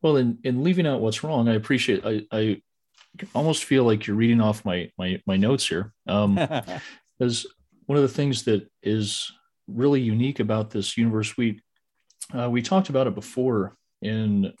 well 0.00 0.16
in 0.16 0.38
in 0.44 0.64
leaving 0.64 0.86
out 0.86 1.00
what's 1.00 1.22
wrong 1.22 1.48
i 1.48 1.54
appreciate 1.54 2.06
i 2.06 2.22
i 2.32 2.60
almost 3.34 3.64
feel 3.64 3.84
like 3.84 4.06
you're 4.06 4.16
reading 4.16 4.40
off 4.40 4.64
my 4.64 4.90
my 4.96 5.20
my 5.26 5.36
notes 5.36 5.66
here 5.66 5.92
um 6.06 6.34
because 7.18 7.46
one 7.86 7.96
of 7.96 8.02
the 8.02 8.08
things 8.08 8.44
that 8.44 8.68
is 8.82 9.30
really 9.66 10.00
unique 10.00 10.40
about 10.40 10.70
this 10.70 10.96
universe 10.96 11.36
we 11.36 11.60
uh, 12.32 12.48
we 12.48 12.62
talked 12.62 12.88
about 12.88 13.06
it 13.06 13.14
before 13.14 13.76
in 14.00 14.52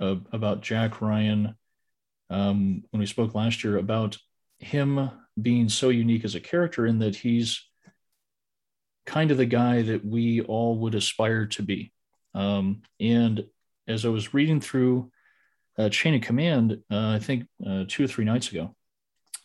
uh, 0.00 0.16
about 0.32 0.62
jack 0.62 1.00
ryan 1.00 1.54
um, 2.30 2.84
when 2.90 3.00
we 3.00 3.06
spoke 3.06 3.34
last 3.34 3.64
year 3.64 3.76
about 3.76 4.18
him 4.58 5.10
being 5.40 5.68
so 5.68 5.88
unique 5.88 6.24
as 6.24 6.34
a 6.34 6.40
character 6.40 6.86
in 6.86 7.00
that 7.00 7.16
he's 7.16 7.64
kind 9.06 9.30
of 9.30 9.36
the 9.36 9.46
guy 9.46 9.82
that 9.82 10.04
we 10.04 10.40
all 10.40 10.78
would 10.78 10.94
aspire 10.94 11.46
to 11.46 11.62
be 11.62 11.92
um, 12.34 12.82
and 13.00 13.44
as 13.86 14.04
I 14.04 14.08
was 14.08 14.34
reading 14.34 14.60
through 14.60 15.10
uh, 15.78 15.88
Chain 15.88 16.14
of 16.14 16.22
Command, 16.22 16.82
uh, 16.90 17.08
I 17.08 17.18
think 17.18 17.46
uh, 17.66 17.84
two 17.88 18.04
or 18.04 18.08
three 18.08 18.24
nights 18.24 18.50
ago, 18.50 18.74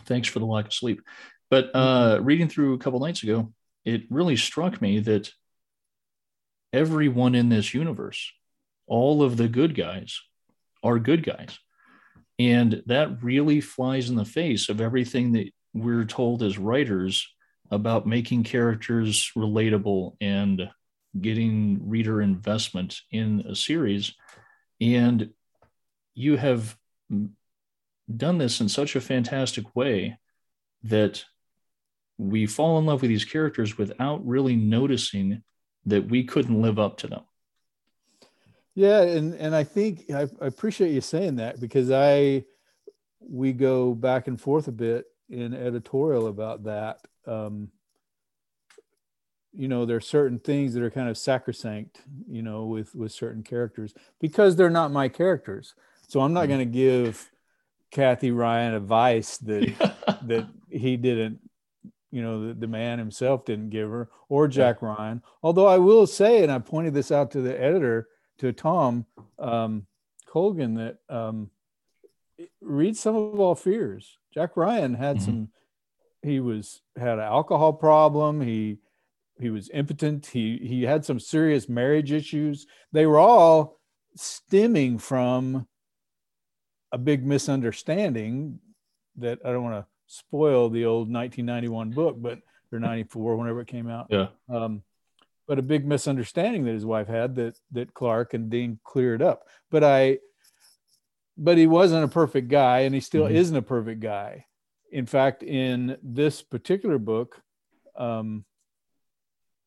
thanks 0.06 0.28
for 0.28 0.40
the 0.40 0.46
lack 0.46 0.68
of 0.68 0.74
sleep, 0.74 1.02
but 1.50 1.72
uh, 1.74 2.16
mm-hmm. 2.16 2.26
reading 2.26 2.50
through 2.50 2.74
a 2.74 2.78
couple 2.78 3.00
nights 3.00 3.24
ago, 3.24 3.52
it 3.86 4.04
really 4.10 4.36
struck 4.36 4.82
me 4.82 5.00
that 5.00 5.32
everyone 6.74 7.36
in 7.36 7.50
this 7.50 7.74
universe, 7.74 8.32
all 8.88 9.24
of 9.24 9.38
the 9.38 9.48
good 9.48 9.76
guys, 9.76 10.22
are 10.84 11.00
good 11.00 11.24
guys. 11.24 11.60
And 12.40 12.82
that 12.86 13.22
really 13.22 13.60
flies 13.60 14.10
in 14.10 14.16
the 14.16 14.26
face 14.26 14.70
of 14.70 14.80
everything 14.80 15.34
that 15.34 15.52
we're 15.74 16.06
told 16.06 16.42
as 16.42 16.58
writers 16.58 17.28
about 17.70 18.08
making 18.08 18.44
characters 18.44 19.32
relatable 19.36 20.16
and 20.22 20.70
getting 21.20 21.88
reader 21.88 22.22
investment 22.22 23.02
in 23.12 23.42
a 23.42 23.56
series. 23.56 24.14
And 24.80 25.32
you 26.16 26.38
have 26.38 26.78
done 28.16 28.38
this 28.38 28.62
in 28.62 28.70
such 28.70 28.96
a 28.96 29.02
fantastic 29.02 29.76
way 29.76 30.18
that 30.84 31.24
we 32.18 32.46
fall 32.46 32.80
in 32.80 32.86
love 32.86 33.02
with 33.02 33.10
these 33.10 33.26
characters 33.26 33.78
without 33.78 34.26
really 34.26 34.56
noticing 34.56 35.44
that 35.86 36.10
we 36.10 36.24
couldn't 36.24 36.62
live 36.62 36.80
up 36.80 36.98
to 36.98 37.08
them. 37.08 37.22
Yeah, 38.76 39.02
and 39.02 39.34
and 39.34 39.56
I 39.56 39.64
think 39.64 40.06
I, 40.12 40.28
I 40.42 40.48
appreciate 40.48 40.92
you 40.92 41.02
saying 41.02 41.38
that 41.38 41.60
because 41.60 41.92
I 41.92 42.46
we 43.20 43.54
go 43.54 43.94
back 43.94 44.28
and 44.28 44.40
forth 44.40 44.68
a 44.68 44.72
bit 44.72 45.06
in 45.30 45.54
editorial 45.54 46.28
about 46.28 46.64
that. 46.64 47.00
Um, 47.26 47.70
you 49.54 49.68
know 49.68 49.86
there 49.86 49.98
are 49.98 50.02
certain 50.02 50.40
things 50.40 50.74
that 50.74 50.84
are 50.84 50.92
kind 50.92 51.10
of 51.10 51.18
sacrosanct 51.18 52.02
you 52.28 52.42
know 52.42 52.66
with 52.66 52.94
with 52.94 53.12
certain 53.12 53.44
characters 53.44 53.94
because 54.20 54.56
they're 54.56 54.70
not 54.70 54.92
my 54.92 55.10
characters 55.10 55.74
so 56.08 56.20
i'm 56.20 56.34
not 56.34 56.42
mm-hmm. 56.42 56.52
going 56.52 56.60
to 56.60 56.66
give 56.78 57.32
kathy 57.92 58.32
ryan 58.32 58.74
advice 58.74 59.38
that 59.38 59.68
yeah. 59.68 60.18
that 60.24 60.48
he 60.70 60.98
didn't 60.98 61.40
you 62.12 62.22
know 62.22 62.48
the, 62.48 62.54
the 62.54 62.68
man 62.68 63.00
himself 63.00 63.46
didn't 63.46 63.70
give 63.70 63.90
her 63.90 64.10
or 64.30 64.48
jack 64.48 64.82
ryan 64.82 65.22
although 65.42 65.68
i 65.68 65.78
will 65.78 66.06
say 66.06 66.44
and 66.44 66.52
i 66.52 66.60
pointed 66.60 66.94
this 66.94 67.12
out 67.12 67.32
to 67.32 67.42
the 67.42 67.60
editor 67.60 68.08
to 68.40 68.52
tom 68.52 69.06
um, 69.38 69.86
colgan 70.28 70.76
that 70.76 70.98
um, 71.10 71.50
read 72.62 72.98
sum 72.98 73.16
of 73.16 73.40
all 73.40 73.56
fears 73.56 74.18
jack 74.34 74.58
ryan 74.58 74.94
had 74.94 75.18
mm-hmm. 75.18 75.26
some 75.26 75.50
he 76.22 76.40
was 76.40 76.82
had 76.98 77.20
an 77.20 77.26
alcohol 77.26 77.74
problem 77.74 78.42
he 78.42 78.80
he 79.40 79.50
was 79.50 79.70
impotent. 79.74 80.28
He 80.28 80.58
he 80.58 80.84
had 80.84 81.06
some 81.06 81.20
serious 81.20 81.70
marriage 81.70 82.12
issues. 82.12 82.68
They 82.92 83.06
were 83.06 83.20
all 83.20 83.80
stemming 84.16 84.98
from 84.98 85.68
a 86.92 86.98
big 86.98 87.26
misunderstanding 87.26 88.60
that 89.18 89.40
I 89.46 89.52
don't 89.52 89.64
want 89.64 89.84
to 89.84 89.88
spoil 90.08 90.70
the 90.70 90.86
old 90.86 91.12
1991 91.12 91.92
book, 91.92 92.16
but 92.20 92.40
or 92.72 92.80
94 92.80 93.36
whenever 93.38 93.62
it 93.62 93.68
came 93.68 93.90
out. 93.90 94.08
Yeah. 94.10 94.28
Um, 94.50 94.84
but 95.50 95.58
a 95.58 95.64
big 95.64 95.84
misunderstanding 95.84 96.64
that 96.64 96.74
his 96.74 96.86
wife 96.86 97.08
had 97.08 97.36
that 97.36 97.58
that 97.72 97.94
Clark 97.96 98.36
and 98.36 98.52
Dean 98.52 98.80
cleared 98.84 99.24
up. 99.24 99.48
But 99.72 99.84
I 99.84 100.20
but 101.38 101.58
he 101.58 101.66
wasn't 101.66 102.06
a 102.06 102.08
perfect 102.08 102.50
guy 102.50 102.82
and 102.82 102.94
he 102.94 103.02
still 103.02 103.26
mm-hmm. 103.26 103.36
isn't 103.36 103.58
a 103.58 103.64
perfect 103.64 104.00
guy. 104.00 104.46
In 104.92 105.08
fact, 105.08 105.42
in 105.42 105.98
this 106.04 106.44
particular 106.44 107.00
book, 107.00 107.42
um, 107.98 108.46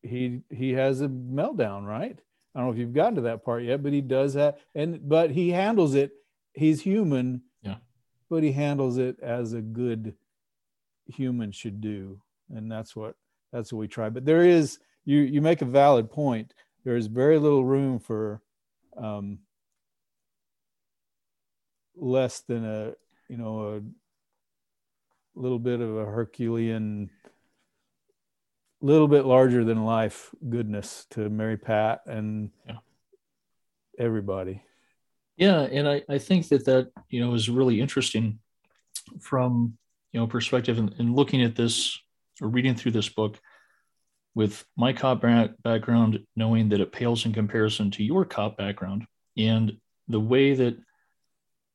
he 0.01 0.39
he 0.49 0.71
has 0.71 1.01
a 1.01 1.09
meltdown, 1.09 1.85
right? 1.85 2.17
I 2.55 2.59
don't 2.59 2.67
know 2.67 2.73
if 2.73 2.79
you've 2.79 2.93
gotten 2.93 3.15
to 3.15 3.21
that 3.21 3.43
part 3.43 3.63
yet, 3.63 3.83
but 3.83 3.91
he 3.91 4.01
does 4.01 4.35
that, 4.35 4.59
and 4.73 5.07
but 5.07 5.31
he 5.31 5.49
handles 5.49 5.95
it. 5.95 6.11
He's 6.53 6.81
human, 6.81 7.41
yeah, 7.61 7.77
but 8.29 8.41
he 8.41 8.53
handles 8.53 8.97
it 8.97 9.19
as 9.21 9.51
a 9.51 9.61
good 9.61 10.15
human 11.07 11.51
should 11.51 11.81
do, 11.81 12.21
and 12.49 12.71
that's 12.71 12.95
what 12.95 13.15
that's 13.51 13.73
what 13.73 13.79
we 13.79 13.87
try. 13.89 14.09
But 14.09 14.25
there 14.25 14.45
is 14.45 14.79
you 15.05 15.19
you 15.19 15.41
make 15.41 15.61
a 15.61 15.65
valid 15.65 16.11
point. 16.11 16.53
There 16.83 16.95
is 16.95 17.07
very 17.07 17.39
little 17.39 17.63
room 17.63 17.99
for 17.99 18.41
um, 18.97 19.39
less 21.95 22.41
than 22.41 22.65
a 22.65 22.93
you 23.29 23.37
know 23.37 23.75
a 23.77 25.39
little 25.39 25.59
bit 25.59 25.81
of 25.81 25.97
a 25.97 26.05
Herculean 26.05 27.09
little 28.81 29.07
bit 29.07 29.25
larger 29.25 29.63
than 29.63 29.85
life 29.85 30.29
goodness 30.49 31.05
to 31.11 31.29
Mary 31.29 31.57
Pat 31.57 32.01
and 32.05 32.51
yeah. 32.67 32.75
everybody. 33.97 34.61
Yeah, 35.37 35.61
and 35.61 35.87
I, 35.87 36.03
I 36.09 36.17
think 36.17 36.49
that 36.49 36.65
that 36.65 36.91
you 37.09 37.21
know 37.21 37.33
is 37.33 37.49
really 37.49 37.81
interesting 37.81 38.39
from 39.19 39.77
you 40.11 40.19
know 40.19 40.27
perspective 40.27 40.77
and, 40.77 40.93
and 40.99 41.15
looking 41.15 41.41
at 41.41 41.55
this 41.55 41.97
or 42.41 42.49
reading 42.49 42.75
through 42.75 42.91
this 42.91 43.09
book 43.09 43.39
with 44.35 44.65
my 44.75 44.93
cop 44.93 45.21
background, 45.63 46.19
knowing 46.35 46.69
that 46.69 46.81
it 46.81 46.91
pales 46.91 47.25
in 47.25 47.33
comparison 47.33 47.91
to 47.91 48.03
your 48.03 48.25
cop 48.25 48.57
background, 48.57 49.05
and 49.37 49.77
the 50.07 50.19
way 50.19 50.53
that 50.55 50.77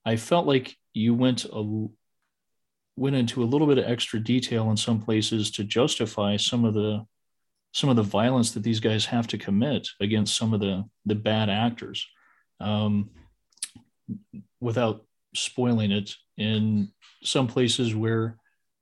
I 0.05 0.17
felt 0.17 0.47
like 0.47 0.77
you 0.93 1.15
went 1.15 1.45
a 1.45 1.87
went 2.97 3.15
into 3.15 3.45
a 3.45 3.47
little 3.47 3.67
bit 3.67 3.79
of 3.79 3.85
extra 3.85 4.19
detail 4.19 4.71
in 4.71 4.77
some 4.77 5.01
places 5.01 5.53
to 5.53 5.63
justify 5.63 6.37
some 6.37 6.65
of 6.65 6.75
the 6.75 7.05
some 7.73 7.91
of 7.91 7.97
the 7.97 8.03
violence 8.03 8.53
that 8.53 8.63
these 8.63 8.81
guys 8.81 9.05
have 9.07 9.27
to 9.29 9.39
commit 9.39 9.89
against 10.01 10.37
some 10.37 10.53
of 10.53 10.61
the 10.61 10.85
the 11.07 11.15
bad 11.15 11.49
actors 11.49 12.07
um, 12.61 13.11
without 14.61 15.05
spoiling 15.35 15.93
it 15.93 16.15
in 16.37 16.91
some 17.23 17.47
places 17.47 17.95
where 17.95 18.39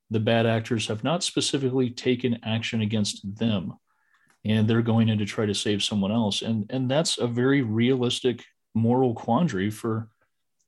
the 0.09 0.19
bad 0.19 0.45
actors 0.45 0.87
have 0.87 1.03
not 1.03 1.23
specifically 1.23 1.89
taken 1.89 2.39
action 2.43 2.81
against 2.81 3.37
them 3.37 3.73
and 4.45 4.67
they're 4.67 4.81
going 4.81 5.09
in 5.09 5.17
to 5.17 5.25
try 5.25 5.45
to 5.45 5.53
save 5.53 5.83
someone 5.83 6.11
else. 6.11 6.41
And 6.41 6.65
and 6.69 6.89
that's 6.89 7.17
a 7.17 7.27
very 7.27 7.61
realistic 7.61 8.45
moral 8.73 9.13
quandary 9.13 9.69
for 9.69 10.09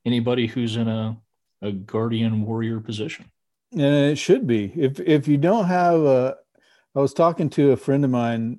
anybody 0.04 0.46
who's 0.46 0.76
in 0.76 0.88
a 0.88 1.16
a 1.62 1.72
guardian 1.72 2.42
warrior 2.42 2.80
position. 2.80 3.30
And 3.72 3.82
it 3.82 4.16
should 4.16 4.46
be. 4.46 4.72
If 4.76 5.00
if 5.00 5.28
you 5.28 5.38
don't 5.38 5.66
have 5.66 6.00
a 6.00 6.36
i 6.94 6.98
was 7.00 7.14
talking 7.14 7.48
to 7.50 7.72
a 7.72 7.76
friend 7.76 8.04
of 8.04 8.10
mine 8.10 8.58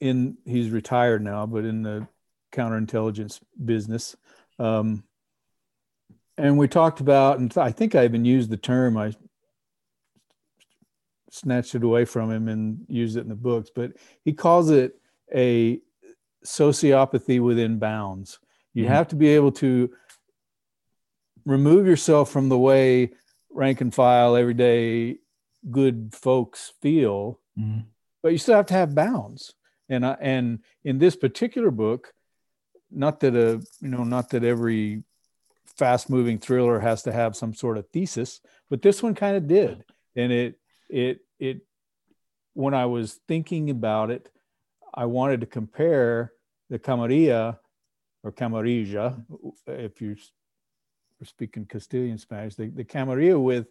in 0.00 0.36
he's 0.44 0.70
retired 0.70 1.22
now 1.22 1.46
but 1.46 1.64
in 1.64 1.82
the 1.82 2.06
counterintelligence 2.52 3.40
business 3.64 4.16
um, 4.58 5.02
and 6.36 6.58
we 6.58 6.68
talked 6.68 7.00
about 7.00 7.38
and 7.38 7.56
i 7.56 7.70
think 7.70 7.94
i 7.94 8.04
even 8.04 8.24
used 8.24 8.50
the 8.50 8.56
term 8.56 8.96
i 8.96 9.14
snatched 11.30 11.74
it 11.74 11.84
away 11.84 12.04
from 12.04 12.30
him 12.30 12.48
and 12.48 12.84
used 12.88 13.16
it 13.16 13.20
in 13.20 13.28
the 13.28 13.34
books 13.34 13.70
but 13.74 13.92
he 14.24 14.32
calls 14.32 14.70
it 14.70 15.00
a 15.34 15.80
sociopathy 16.44 17.40
within 17.40 17.78
bounds 17.78 18.38
you 18.74 18.84
mm-hmm. 18.84 18.92
have 18.92 19.08
to 19.08 19.16
be 19.16 19.28
able 19.28 19.52
to 19.52 19.90
remove 21.44 21.86
yourself 21.86 22.30
from 22.30 22.48
the 22.48 22.58
way 22.58 23.10
rank 23.50 23.80
and 23.80 23.94
file, 23.94 24.36
everyday 24.36 25.18
good 25.70 26.14
folks 26.14 26.72
feel, 26.80 27.40
Mhm. 27.58 27.84
but 28.22 28.32
you 28.32 28.38
still 28.38 28.56
have 28.56 28.66
to 28.66 28.74
have 28.74 28.94
bounds. 28.94 29.54
And 29.88 30.06
I, 30.06 30.16
and 30.20 30.60
in 30.84 30.98
this 30.98 31.16
particular 31.16 31.70
book, 31.70 32.14
not 32.90 33.20
that 33.20 33.34
a 33.34 33.62
you 33.80 33.88
know 33.88 34.04
not 34.04 34.30
that 34.30 34.44
every 34.44 35.04
fast 35.76 36.10
moving 36.10 36.38
thriller 36.38 36.80
has 36.80 37.02
to 37.02 37.12
have 37.12 37.36
some 37.36 37.54
sort 37.54 37.78
of 37.78 37.88
thesis, 37.88 38.40
but 38.68 38.82
this 38.82 39.02
one 39.02 39.14
kind 39.14 39.36
of 39.36 39.46
did. 39.46 39.84
And 40.16 40.32
it 40.32 40.58
it 40.90 41.20
it 41.38 41.62
when 42.54 42.74
I 42.74 42.86
was 42.86 43.20
thinking 43.28 43.70
about 43.70 44.10
it, 44.10 44.30
I 44.92 45.06
wanted 45.06 45.40
to 45.40 45.46
compare 45.46 46.32
the 46.68 46.78
Camarilla 46.78 47.58
or 48.22 48.32
Camarilla, 48.32 49.24
if 49.66 50.00
you're 50.00 50.16
speaking 51.22 51.66
Castilian 51.66 52.18
Spanish, 52.18 52.54
the, 52.54 52.68
the 52.68 52.84
Camarilla 52.84 53.38
with 53.40 53.68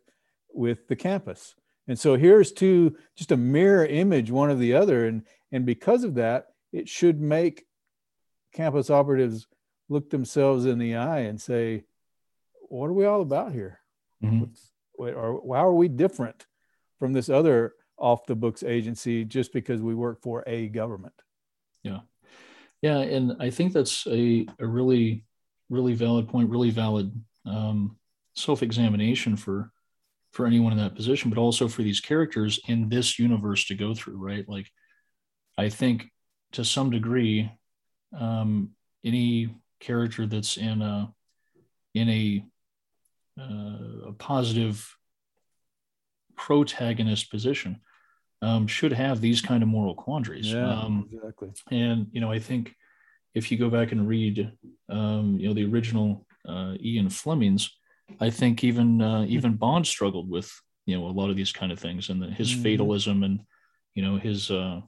with 0.51 0.87
the 0.87 0.95
campus. 0.95 1.55
And 1.87 1.97
so 1.97 2.15
here's 2.15 2.51
two, 2.51 2.95
just 3.15 3.31
a 3.31 3.37
mirror 3.37 3.85
image, 3.85 4.29
one 4.29 4.51
of 4.51 4.59
the 4.59 4.75
other. 4.75 5.07
And, 5.07 5.23
and 5.51 5.65
because 5.65 6.03
of 6.03 6.15
that, 6.15 6.47
it 6.71 6.87
should 6.87 7.19
make 7.19 7.65
campus 8.53 8.91
operatives 8.91 9.47
look 9.89 10.11
themselves 10.11 10.65
in 10.65 10.77
the 10.77 10.95
eye 10.95 11.21
and 11.21 11.41
say, 11.41 11.85
what 12.67 12.87
are 12.87 12.93
we 12.93 13.05
all 13.05 13.21
about 13.21 13.53
here? 13.53 13.79
Mhm. 14.23 14.49
What, 14.93 15.13
or 15.15 15.41
how 15.55 15.67
are 15.67 15.73
we 15.73 15.87
different 15.87 16.45
from 16.99 17.13
this 17.13 17.29
other 17.29 17.73
off 17.97 18.25
the 18.25 18.35
books 18.35 18.63
agency 18.63 19.25
just 19.25 19.51
because 19.53 19.81
we 19.81 19.95
work 19.95 20.21
for 20.21 20.43
a 20.47 20.67
government? 20.67 21.13
Yeah, 21.83 21.99
Yeah. 22.81 22.99
and 22.99 23.35
I 23.39 23.49
think 23.49 23.73
that's 23.73 24.05
a, 24.07 24.47
a 24.59 24.67
really, 24.67 25.25
really 25.69 25.93
valid 25.93 26.27
point, 26.27 26.49
really 26.49 26.71
valid 26.71 27.11
um, 27.45 27.97
self-examination 28.35 29.37
for 29.37 29.71
for 30.31 30.45
anyone 30.45 30.71
in 30.71 30.77
that 30.77 30.93
position, 30.95 31.31
but 31.31 31.39
also 31.39 31.67
for 31.67 31.81
these 31.81 31.99
characters 31.99 32.59
in 32.67 32.87
this 32.87 33.17
universe 33.17 33.65
to 33.65 33.73
go 33.73 33.95
through, 33.95 34.17
right? 34.17 34.47
Like, 34.47 34.67
I 35.57 35.69
think 35.69 36.11
to 36.51 36.63
some 36.63 36.91
degree, 36.91 37.51
um, 38.15 38.69
any 39.03 39.55
character 39.79 40.27
that's 40.27 40.57
in 40.57 40.81
a 40.83 41.11
in 41.95 42.09
a 42.09 42.45
uh, 43.39 44.09
a 44.09 44.13
positive 44.13 44.95
protagonist 46.39 47.29
position 47.29 47.81
um, 48.41 48.65
should 48.65 48.93
have 48.93 49.19
these 49.19 49.41
kind 49.41 49.61
of 49.61 49.69
moral 49.69 49.93
quandaries. 49.93 50.53
Um, 50.53 51.09
exactly. 51.11 51.49
and 51.69 52.07
you 52.11 52.21
know, 52.21 52.31
I 52.31 52.39
think 52.39 52.73
if 53.35 53.51
you 53.51 53.57
go 53.57 53.69
back 53.69 53.91
and 53.91 54.07
read, 54.07 54.51
um, 54.89 55.37
you 55.39 55.47
know, 55.47 55.53
the 55.53 55.65
original 55.65 56.25
uh, 56.47 56.75
Ian 56.81 57.09
Fleming's, 57.09 57.69
I 58.19 58.29
think 58.29 58.63
even 58.63 59.01
uh, 59.01 59.25
even 59.27 59.57
Bond 59.57 59.85
struggled 59.85 60.29
with 60.29 60.49
you 60.85 60.97
know 60.97 61.05
a 61.07 61.17
lot 61.19 61.29
of 61.29 61.35
these 61.35 61.51
kind 61.51 61.71
of 61.71 61.79
things 61.79 62.09
and 62.09 62.21
the, 62.21 62.27
his 62.27 62.49
Mhm. 62.49 62.63
fatalism 62.63 63.23
and 63.23 63.41
you 63.93 64.01
know 64.01 64.17
his 64.17 64.49
uh, 64.49 64.81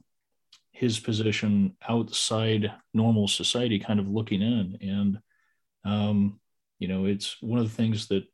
his 0.72 0.98
position 0.98 1.76
outside 1.88 2.72
normal 2.94 3.28
society, 3.28 3.78
kind 3.78 4.00
of 4.00 4.08
looking 4.08 4.42
in, 4.42 4.78
and 4.80 5.18
um, 5.84 6.40
you 6.78 6.88
know, 6.88 7.04
it's 7.04 7.36
one 7.42 7.60
of 7.60 7.68
the 7.68 7.76
things 7.76 8.08
that 8.08 8.24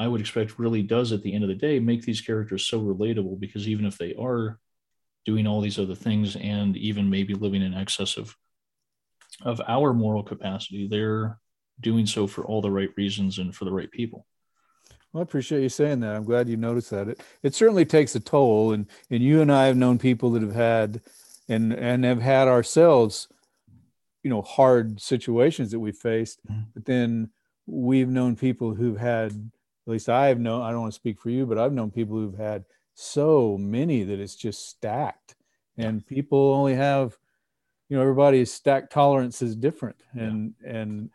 I 0.00 0.08
would 0.08 0.22
expect 0.22 0.58
really 0.58 0.82
does 0.82 1.12
at 1.12 1.22
the 1.22 1.34
end 1.34 1.44
of 1.44 1.48
the 1.48 1.54
day 1.66 1.78
make 1.78 2.02
these 2.02 2.22
characters 2.22 2.64
so 2.64 2.80
relatable 2.80 3.38
because 3.38 3.68
even 3.68 3.84
if 3.84 3.98
they 3.98 4.14
are 4.14 4.58
doing 5.26 5.46
all 5.46 5.60
these 5.60 5.78
other 5.78 5.94
things 5.94 6.36
and 6.36 6.74
even 6.76 7.10
maybe 7.10 7.34
living 7.34 7.62
in 7.62 7.74
excess 7.74 8.16
of 8.16 8.34
of 9.42 9.60
our 9.68 9.92
moral 9.92 10.22
capacity, 10.22 10.88
they're 10.88 11.38
doing 11.80 12.06
so 12.06 12.26
for 12.26 12.44
all 12.44 12.62
the 12.62 12.70
right 12.70 12.90
reasons 12.96 13.38
and 13.38 13.54
for 13.54 13.64
the 13.66 13.72
right 13.72 13.90
people. 13.90 14.26
Well, 15.12 15.20
I 15.20 15.24
appreciate 15.24 15.62
you 15.62 15.68
saying 15.68 16.00
that. 16.00 16.16
I'm 16.16 16.24
glad 16.24 16.48
you 16.48 16.56
noticed 16.56 16.90
that. 16.90 17.08
It 17.08 17.20
it 17.42 17.54
certainly 17.54 17.84
takes 17.84 18.14
a 18.14 18.20
toll, 18.20 18.72
and 18.72 18.86
and 19.10 19.22
you 19.22 19.42
and 19.42 19.52
I 19.52 19.66
have 19.66 19.76
known 19.76 19.98
people 19.98 20.30
that 20.32 20.42
have 20.42 20.54
had, 20.54 21.02
and 21.48 21.74
and 21.74 22.04
have 22.04 22.22
had 22.22 22.48
ourselves, 22.48 23.28
you 24.22 24.30
know, 24.30 24.40
hard 24.40 25.00
situations 25.00 25.70
that 25.72 25.80
we 25.80 25.92
faced. 25.92 26.40
Mhm. 26.46 26.66
But 26.74 26.84
then 26.86 27.30
we've 27.66 28.08
known 28.08 28.34
people 28.34 28.74
who've 28.74 28.98
had, 28.98 29.50
at 29.90 29.94
least 29.94 30.08
I 30.08 30.28
have 30.28 30.38
known. 30.38 30.62
I 30.62 30.70
don't 30.70 30.82
want 30.82 30.92
to 30.92 30.96
speak 30.96 31.20
for 31.20 31.30
you, 31.30 31.46
but 31.46 31.58
I've 31.58 31.72
known 31.72 31.90
people 31.90 32.16
who've 32.16 32.38
had 32.38 32.64
so 32.94 33.58
many 33.58 34.04
that 34.04 34.20
it's 34.20 34.36
just 34.36 34.68
stacked, 34.68 35.34
and 35.76 36.06
people 36.06 36.54
only 36.54 36.74
have, 36.74 37.18
you 37.88 37.96
know, 37.96 38.02
everybody's 38.02 38.52
stack 38.52 38.88
tolerance 38.90 39.42
is 39.42 39.56
different, 39.56 39.96
and 40.12 40.54
and 40.64 41.10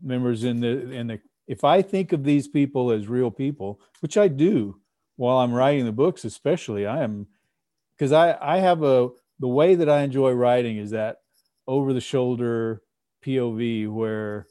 members 0.00 0.44
in 0.44 0.60
the 0.60 0.90
in 0.92 1.08
the 1.08 1.20
if 1.48 1.64
I 1.64 1.82
think 1.82 2.12
of 2.12 2.22
these 2.22 2.46
people 2.46 2.92
as 2.92 3.08
real 3.08 3.32
people, 3.32 3.80
which 3.98 4.16
I 4.16 4.28
do 4.28 4.80
while 5.16 5.38
I'm 5.38 5.52
writing 5.52 5.84
the 5.84 5.92
books, 5.92 6.24
especially, 6.24 6.86
I 6.86 7.02
am 7.02 7.26
because 7.96 8.12
I, 8.12 8.36
I 8.40 8.58
have 8.58 8.84
a 8.84 9.10
the 9.40 9.48
way 9.48 9.74
that 9.74 9.88
I 9.88 10.02
enjoy 10.02 10.30
writing 10.32 10.76
is 10.76 10.90
that 10.90 11.16
over 11.66 11.92
the 11.92 12.00
shoulder 12.00 12.80
POV 13.24 13.88
where 13.88 14.46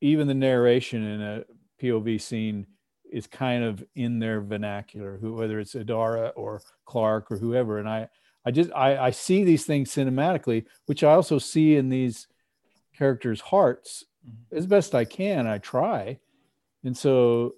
even 0.00 0.26
the 0.26 0.34
narration 0.34 1.04
in 1.04 1.20
a 1.20 1.44
POV 1.80 2.20
scene 2.20 2.66
is 3.10 3.26
kind 3.26 3.64
of 3.64 3.84
in 3.94 4.18
their 4.18 4.40
vernacular, 4.40 5.18
who 5.20 5.34
whether 5.34 5.58
it's 5.58 5.74
Adara 5.74 6.32
or 6.36 6.60
Clark 6.84 7.30
or 7.30 7.36
whoever. 7.38 7.78
And 7.78 7.88
I 7.88 8.08
I 8.44 8.50
just 8.50 8.70
I, 8.72 8.96
I 8.96 9.10
see 9.10 9.44
these 9.44 9.64
things 9.66 9.90
cinematically, 9.90 10.64
which 10.86 11.02
I 11.04 11.12
also 11.12 11.38
see 11.38 11.76
in 11.76 11.88
these 11.88 12.26
characters' 12.96 13.40
hearts 13.40 14.04
as 14.52 14.66
best 14.66 14.94
I 14.94 15.04
can. 15.04 15.46
I 15.46 15.58
try, 15.58 16.18
and 16.84 16.96
so 16.96 17.54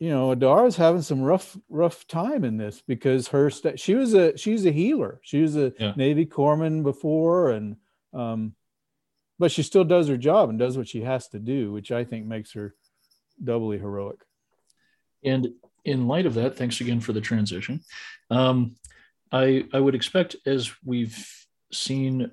you 0.00 0.10
know, 0.10 0.34
Adara's 0.34 0.76
having 0.76 1.02
some 1.02 1.22
rough 1.22 1.56
rough 1.68 2.06
time 2.06 2.44
in 2.44 2.56
this 2.56 2.82
because 2.86 3.28
her 3.28 3.48
st- 3.50 3.78
she 3.80 3.94
was 3.94 4.12
a 4.14 4.36
she's 4.36 4.66
a 4.66 4.70
healer. 4.72 5.20
She 5.22 5.40
was 5.42 5.56
a 5.56 5.72
Yeah. 5.78 5.94
Navy 5.96 6.26
corpsman 6.26 6.82
before, 6.82 7.50
and 7.50 7.76
um, 8.12 8.54
but 9.38 9.52
she 9.52 9.62
still 9.62 9.84
does 9.84 10.08
her 10.08 10.16
job 10.16 10.48
and 10.48 10.58
does 10.58 10.76
what 10.76 10.88
she 10.88 11.02
has 11.02 11.28
to 11.28 11.38
do, 11.38 11.72
which 11.72 11.90
I 11.90 12.04
think 12.04 12.26
makes 12.26 12.52
her 12.52 12.74
doubly 13.42 13.78
heroic. 13.78 14.18
And 15.24 15.48
in 15.84 16.06
light 16.06 16.26
of 16.26 16.34
that, 16.34 16.56
thanks 16.56 16.80
again 16.80 17.00
for 17.00 17.12
the 17.12 17.20
transition. 17.20 17.80
Um, 18.30 18.76
I 19.32 19.64
I 19.72 19.80
would 19.80 19.94
expect 19.94 20.36
as 20.46 20.70
we've 20.84 21.28
seen 21.72 22.30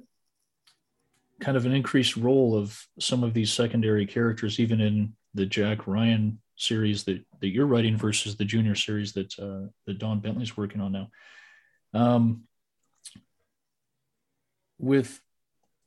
kind 1.40 1.58
of 1.58 1.66
an 1.66 1.74
increased 1.74 2.16
role 2.16 2.56
of 2.56 2.80
some 3.00 3.24
of 3.24 3.34
these 3.34 3.52
secondary 3.52 4.06
characters, 4.06 4.60
even 4.60 4.80
in 4.80 5.14
the 5.34 5.46
Jack 5.46 5.88
Ryan 5.88 6.40
series 6.56 7.04
that, 7.06 7.26
that 7.40 7.50
you're 7.50 7.66
writing 7.66 7.98
versus 7.98 8.36
the 8.36 8.46
junior 8.46 8.76
series 8.76 9.14
that 9.14 9.38
uh, 9.40 9.68
that 9.88 9.98
Don 9.98 10.20
Bentley's 10.20 10.56
working 10.56 10.82
on 10.82 10.92
now. 10.92 11.10
Um, 11.94 12.44
with 14.78 15.20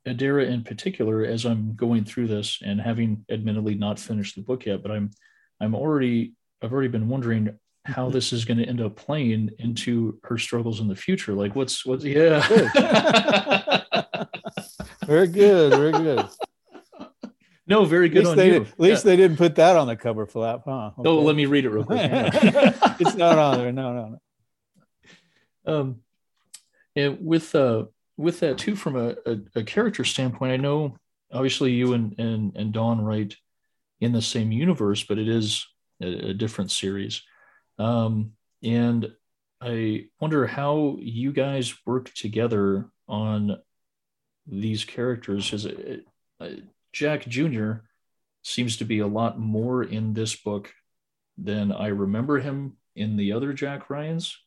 Adara 0.05 0.47
in 0.47 0.63
particular, 0.63 1.25
as 1.25 1.45
I'm 1.45 1.75
going 1.75 2.05
through 2.05 2.27
this 2.27 2.59
and 2.63 2.79
having 2.79 3.25
admittedly 3.29 3.75
not 3.75 3.99
finished 3.99 4.35
the 4.35 4.41
book 4.41 4.65
yet, 4.65 4.81
but 4.81 4.91
I'm 4.91 5.11
I'm 5.59 5.75
already 5.75 6.33
I've 6.61 6.71
already 6.71 6.89
been 6.89 7.09
wondering 7.09 7.57
how 7.85 8.09
this 8.09 8.33
is 8.33 8.45
going 8.45 8.57
to 8.57 8.65
end 8.65 8.81
up 8.81 8.95
playing 8.95 9.51
into 9.59 10.19
her 10.23 10.37
struggles 10.37 10.79
in 10.79 10.87
the 10.87 10.95
future. 10.95 11.33
Like 11.33 11.55
what's 11.55 11.85
what's 11.85 12.03
yeah. 12.03 12.41
Very 15.05 15.27
good, 15.27 15.73
very 15.73 15.91
good. 15.91 16.27
No, 17.67 17.85
very 17.85 18.09
good 18.09 18.19
least, 18.19 18.29
on 18.31 18.37
they, 18.37 18.47
you. 18.47 18.59
did- 18.59 18.67
at 18.67 18.79
least 18.79 19.03
they 19.03 19.15
didn't 19.15 19.37
put 19.37 19.55
that 19.55 19.75
on 19.75 19.87
the 19.87 19.95
cover 19.95 20.25
flap, 20.25 20.61
huh? 20.65 20.91
Yeah. 20.97 21.03
Oh, 21.09 21.19
let 21.21 21.35
me 21.35 21.45
read 21.45 21.65
it 21.65 21.69
real 21.69 21.83
quick. 21.83 22.11
It's 22.99 23.15
not 23.15 23.37
on 23.37 23.57
there. 23.57 23.71
No, 23.71 23.93
no, 23.93 24.19
no. 25.65 25.73
um, 25.79 25.95
and 26.95 27.17
with 27.21 27.53
uh, 27.53 27.85
with 28.17 28.39
that 28.39 28.57
too, 28.57 28.75
from 28.75 28.95
a, 28.95 29.15
a, 29.25 29.37
a 29.55 29.63
character 29.63 30.03
standpoint, 30.03 30.51
I 30.51 30.57
know 30.57 30.97
obviously 31.31 31.71
you 31.71 31.93
and 31.93 32.17
and 32.19 32.55
and 32.55 32.73
Don 32.73 33.01
write 33.01 33.35
in 33.99 34.11
the 34.11 34.21
same 34.21 34.51
universe, 34.51 35.03
but 35.03 35.17
it 35.17 35.27
is 35.27 35.65
a, 36.01 36.29
a 36.29 36.33
different 36.33 36.71
series. 36.71 37.21
Um, 37.77 38.31
and 38.63 39.11
I 39.61 40.07
wonder 40.19 40.47
how 40.47 40.97
you 40.99 41.31
guys 41.31 41.73
work 41.85 42.13
together 42.13 42.89
on 43.07 43.57
these 44.47 44.85
characters. 44.85 45.53
Is 45.53 45.65
it, 45.65 46.05
uh, 46.39 46.49
Jack 46.93 47.27
Jr. 47.27 47.73
seems 48.43 48.77
to 48.77 48.85
be 48.85 48.99
a 48.99 49.07
lot 49.07 49.39
more 49.39 49.83
in 49.83 50.13
this 50.13 50.35
book 50.35 50.71
than 51.37 51.71
I 51.71 51.87
remember 51.87 52.39
him 52.39 52.77
in 52.95 53.17
the 53.17 53.33
other 53.33 53.53
Jack 53.53 53.89
Ryans. 53.89 54.37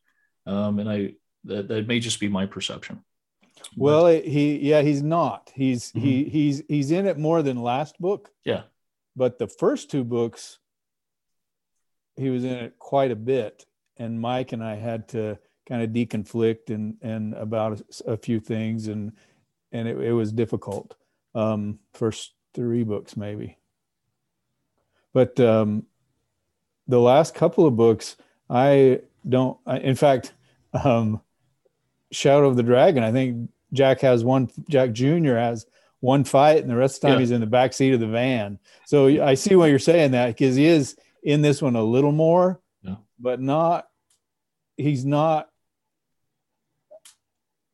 Um, 0.47 0.79
and 0.79 0.91
I 0.91 1.15
that, 1.45 1.69
that 1.69 1.87
may 1.87 2.01
just 2.01 2.21
be 2.21 2.29
my 2.29 2.47
perception. 2.47 3.05
Well, 3.77 4.07
he 4.07 4.59
yeah, 4.59 4.83
he's 4.83 5.03
not. 5.03 5.51
He's 5.55 5.91
he 5.91 6.25
he's 6.25 6.63
he's 6.69 6.91
in 6.91 7.07
it 7.07 7.19
more 7.19 7.43
than 7.43 7.63
last 7.63 8.01
book. 8.01 8.31
Yeah. 8.45 8.63
But 9.17 9.39
the 9.39 9.49
first 9.49 9.91
two 9.91 10.05
books, 10.05 10.59
he 12.17 12.31
was 12.31 12.45
in 12.45 12.53
it 12.53 12.79
quite 12.79 13.11
a 13.11 13.17
bit, 13.17 13.67
and 13.97 14.21
Mike 14.21 14.53
and 14.53 14.63
I 14.63 14.77
had 14.77 15.09
to 15.09 15.39
kind 15.69 15.83
of 15.83 15.91
deconflict 15.91 16.71
and 16.71 16.97
and 17.03 17.35
about 17.35 17.81
a, 18.07 18.13
a 18.13 18.17
few 18.17 18.41
things, 18.41 18.89
and 18.89 19.13
and 19.73 19.89
it, 19.89 19.99
it 19.99 20.13
was 20.13 20.33
difficult. 20.33 20.95
Um, 21.35 21.79
first 21.93 22.35
three 22.55 22.85
books 22.85 23.17
maybe, 23.17 23.59
but 25.13 25.39
um, 25.41 25.85
the 26.87 26.99
last 26.99 27.35
couple 27.35 27.67
of 27.67 27.77
books, 27.77 28.17
I 28.49 29.03
don't. 29.29 29.59
I, 29.67 29.79
in 29.79 29.95
fact, 29.95 30.33
um, 30.85 31.21
Shadow 32.11 32.49
of 32.49 32.57
the 32.57 32.63
Dragon. 32.63 33.03
I 33.03 33.13
think 33.13 33.51
Jack 33.73 34.01
has 34.01 34.25
one. 34.25 34.51
Jack 34.69 34.93
Junior 34.93 35.37
has 35.39 35.67
one 36.01 36.25
fight, 36.25 36.63
and 36.63 36.71
the 36.71 36.77
rest 36.77 36.97
of 36.97 37.01
the 37.03 37.07
time 37.09 37.15
Yeah. 37.17 37.21
he's 37.21 37.31
in 37.33 37.41
the 37.41 37.47
back 37.47 37.73
seat 37.73 37.93
of 37.93 38.01
the 38.01 38.07
van. 38.07 38.59
So 38.87 39.07
I 39.23 39.35
see 39.35 39.57
why 39.57 39.67
you're 39.67 39.79
saying 39.79 40.13
that 40.13 40.29
because 40.29 40.57
he 40.57 40.67
is 40.67 40.97
in 41.23 41.43
this 41.43 41.61
one 41.61 41.77
a 41.77 41.83
little 41.83 42.13
more, 42.13 42.61
Yeah. 42.83 42.97
but 43.19 43.41
not. 43.41 43.89
He's 44.77 45.05
not. 45.05 45.51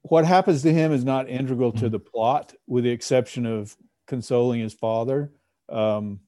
What 0.03 0.25
happens 0.27 0.63
to 0.63 0.73
him 0.73 0.93
is 0.93 1.05
not 1.05 1.29
integral 1.29 1.73
to 1.73 1.87
Mhm. 1.87 1.91
the 1.93 1.99
plot, 2.01 2.55
with 2.67 2.85
the 2.85 2.91
exception 2.91 3.47
of 3.47 3.77
consoling 4.07 4.61
his 4.61 4.75
father. 4.75 5.33
Um, 5.69 6.21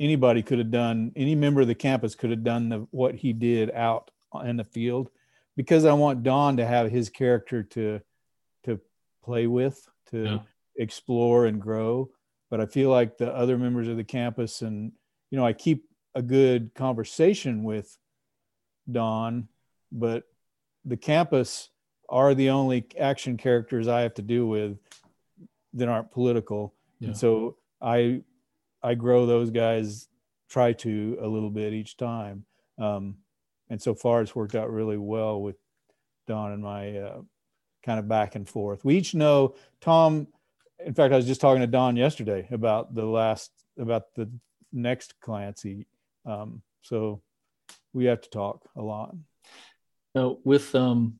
anybody 0.00 0.42
could 0.42 0.58
have 0.58 0.70
done. 0.72 1.12
Any 1.14 1.34
member 1.36 1.60
of 1.60 1.68
the 1.68 1.76
campus 1.76 2.14
could 2.16 2.30
have 2.30 2.42
done 2.42 2.68
the, 2.70 2.78
what 2.90 3.14
he 3.14 3.32
did 3.32 3.70
out 3.70 4.10
in 4.44 4.56
the 4.56 4.64
field, 4.64 5.10
because 5.56 5.84
I 5.84 5.92
want 5.92 6.22
Don 6.24 6.56
to 6.56 6.66
have 6.66 6.90
his 6.90 7.08
character 7.08 7.62
to 7.64 8.00
to 8.00 8.00
play 9.22 9.46
with, 9.46 9.88
to 10.10 10.24
Yeah. 10.24 10.38
explore 10.76 11.46
and 11.46 11.60
grow. 11.60 12.10
But 12.50 12.60
I 12.60 12.66
feel 12.66 12.90
like 12.90 13.16
the 13.18 13.34
other 13.34 13.56
members 13.58 13.88
of 13.88 13.96
the 13.96 14.04
campus, 14.04 14.62
and 14.62 14.92
you 15.30 15.38
know, 15.38 15.46
I 15.46 15.52
keep 15.54 15.88
a 16.14 16.22
good 16.22 16.74
conversation 16.74 17.64
with 17.64 17.96
Don, 18.90 19.48
but 19.90 20.24
the 20.84 20.96
campus 20.96 21.70
are 22.08 22.34
the 22.34 22.50
only 22.50 22.86
action 22.98 23.36
characters 23.38 23.88
I 23.88 24.02
have 24.02 24.14
to 24.14 24.22
do 24.22 24.46
with 24.46 24.78
that 25.74 25.88
aren't 25.88 26.10
political. 26.10 26.74
Yeah. 26.98 27.08
And 27.08 27.16
so 27.16 27.56
I 27.80 28.22
I 28.82 28.94
grow 28.94 29.24
those 29.26 29.50
guys, 29.50 30.08
try 30.50 30.72
to 30.74 31.16
a 31.22 31.26
little 31.26 31.50
bit 31.50 31.72
each 31.72 31.96
time. 31.96 32.44
Um, 32.78 33.16
and 33.70 33.80
so 33.80 33.94
far 33.94 34.20
it's 34.20 34.34
worked 34.34 34.54
out 34.56 34.70
really 34.70 34.98
well 34.98 35.40
with 35.40 35.56
Don 36.26 36.52
and 36.52 36.62
my 36.62 36.98
uh, 36.98 37.22
kind 37.82 37.98
of 37.98 38.08
back 38.08 38.34
and 38.34 38.48
forth. 38.48 38.84
We 38.84 38.96
each 38.96 39.14
know 39.14 39.54
Tom. 39.80 40.28
In 40.84 40.94
fact, 40.94 41.12
I 41.12 41.16
was 41.16 41.26
just 41.26 41.40
talking 41.40 41.60
to 41.60 41.66
Don 41.66 41.96
yesterday 41.96 42.48
about 42.50 42.94
the 42.94 43.04
last 43.04 43.50
about 43.78 44.14
the 44.14 44.30
next 44.72 45.14
Clancy. 45.20 45.86
Um, 46.26 46.62
so 46.82 47.22
we 47.92 48.06
have 48.06 48.20
to 48.22 48.30
talk 48.30 48.68
a 48.76 48.82
lot. 48.82 49.14
Now, 50.14 50.38
with 50.44 50.74
um, 50.74 51.18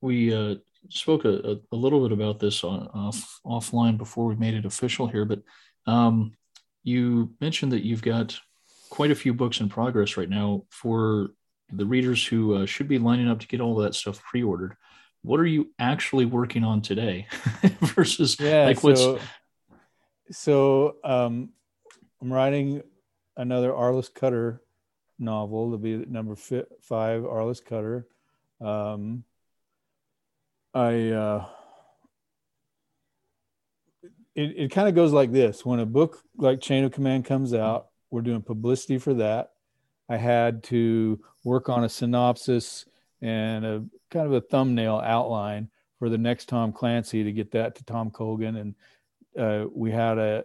we 0.00 0.34
uh, 0.34 0.56
spoke 0.88 1.24
a, 1.24 1.60
a, 1.70 1.76
little 1.76 2.02
bit 2.02 2.12
about 2.12 2.38
this 2.38 2.64
on, 2.64 2.88
off 2.88 3.40
offline 3.44 3.98
before 3.98 4.26
we 4.26 4.36
made 4.36 4.54
it 4.54 4.64
official 4.64 5.06
here, 5.06 5.24
but 5.24 5.42
um, 5.86 6.32
you 6.82 7.34
mentioned 7.40 7.72
that 7.72 7.84
you've 7.84 8.02
got 8.02 8.38
quite 8.90 9.10
a 9.10 9.16
few 9.16 9.34
books 9.34 9.60
in 9.60 9.68
progress 9.68 10.16
right 10.16 10.30
now 10.30 10.64
for 10.70 11.30
the 11.72 11.84
readers 11.84 12.26
who 12.26 12.54
uh, 12.54 12.66
should 12.66 12.88
be 12.88 12.98
lining 12.98 13.28
up 13.28 13.40
to 13.40 13.46
get 13.46 13.60
all 13.60 13.76
that 13.76 13.94
stuff 13.94 14.22
pre-ordered. 14.22 14.76
What 15.22 15.40
are 15.40 15.46
you 15.46 15.70
actually 15.78 16.24
working 16.24 16.64
on 16.64 16.82
today? 16.82 17.26
Versus 17.80 18.38
yeah 18.38 18.66
like 18.66 18.82
what's 18.82 19.00
so, 19.00 19.18
so 20.30 20.96
um 21.04 21.50
i'm 22.20 22.32
writing 22.32 22.82
another 23.36 23.70
arliss 23.70 24.12
cutter 24.12 24.60
novel 25.18 25.72
to 25.72 25.78
be 25.78 25.96
number 25.96 26.36
fi- 26.36 26.64
five 26.80 27.22
arliss 27.22 27.64
cutter. 27.64 28.06
Um 28.60 29.24
i 30.74 31.10
uh 31.10 31.46
it, 34.34 34.54
it 34.56 34.70
kind 34.70 34.88
of 34.88 34.94
goes 34.94 35.12
like 35.12 35.32
this. 35.32 35.66
When 35.66 35.80
a 35.80 35.86
book 35.86 36.22
like 36.36 36.60
chain 36.60 36.84
of 36.84 36.92
command 36.92 37.24
comes 37.24 37.52
out 37.52 37.88
we're 38.10 38.22
doing 38.22 38.42
publicity 38.42 38.98
for 38.98 39.14
that. 39.14 39.52
I 40.08 40.16
had 40.16 40.62
to 40.64 41.20
work 41.44 41.68
on 41.68 41.84
a 41.84 41.88
synopsis 41.88 42.86
and 43.20 43.64
a 43.64 43.84
kind 44.10 44.26
of 44.26 44.32
a 44.32 44.40
thumbnail 44.40 44.96
outline 45.04 45.70
for 45.98 46.08
the 46.08 46.18
next 46.18 46.48
Tom 46.48 46.72
Clancy 46.72 47.24
to 47.24 47.32
get 47.32 47.50
that 47.52 47.74
to 47.76 47.84
Tom 47.84 48.10
Colgan. 48.10 48.56
And 48.56 48.74
uh, 49.38 49.66
we 49.74 49.90
had 49.90 50.18
a, 50.18 50.44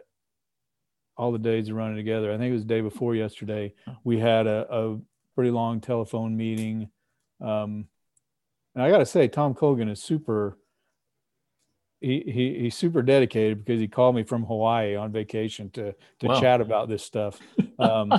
all 1.15 1.31
the 1.31 1.37
days 1.39 1.69
of 1.69 1.75
running 1.75 1.95
together. 1.95 2.31
I 2.33 2.37
think 2.37 2.49
it 2.49 2.53
was 2.53 2.63
the 2.63 2.67
day 2.73 2.81
before 2.81 3.13
yesterday. 3.15 3.73
We 4.03 4.17
had 4.19 4.47
a, 4.47 4.65
a 4.75 4.99
pretty 5.35 5.51
long 5.51 5.79
telephone 5.79 6.35
meeting. 6.35 6.89
Um, 7.39 7.85
and 8.73 8.83
I 8.83 8.89
got 8.89 8.97
to 8.97 9.05
say, 9.05 9.27
Tom 9.27 9.53
Colgan 9.53 9.89
is 9.89 10.01
super. 10.01 10.57
He, 12.01 12.19
he 12.25 12.59
he's 12.63 12.75
super 12.75 13.01
dedicated 13.01 13.63
because 13.63 13.79
he 13.79 13.87
called 13.87 14.15
me 14.15 14.23
from 14.23 14.43
Hawaii 14.43 14.95
on 14.95 15.11
vacation 15.13 15.69
to 15.71 15.93
to 16.19 16.27
Wow. 16.27 16.39
chat 16.41 16.59
about 16.59 16.89
this 16.89 17.01
stuff, 17.03 17.39
um, 17.79 18.11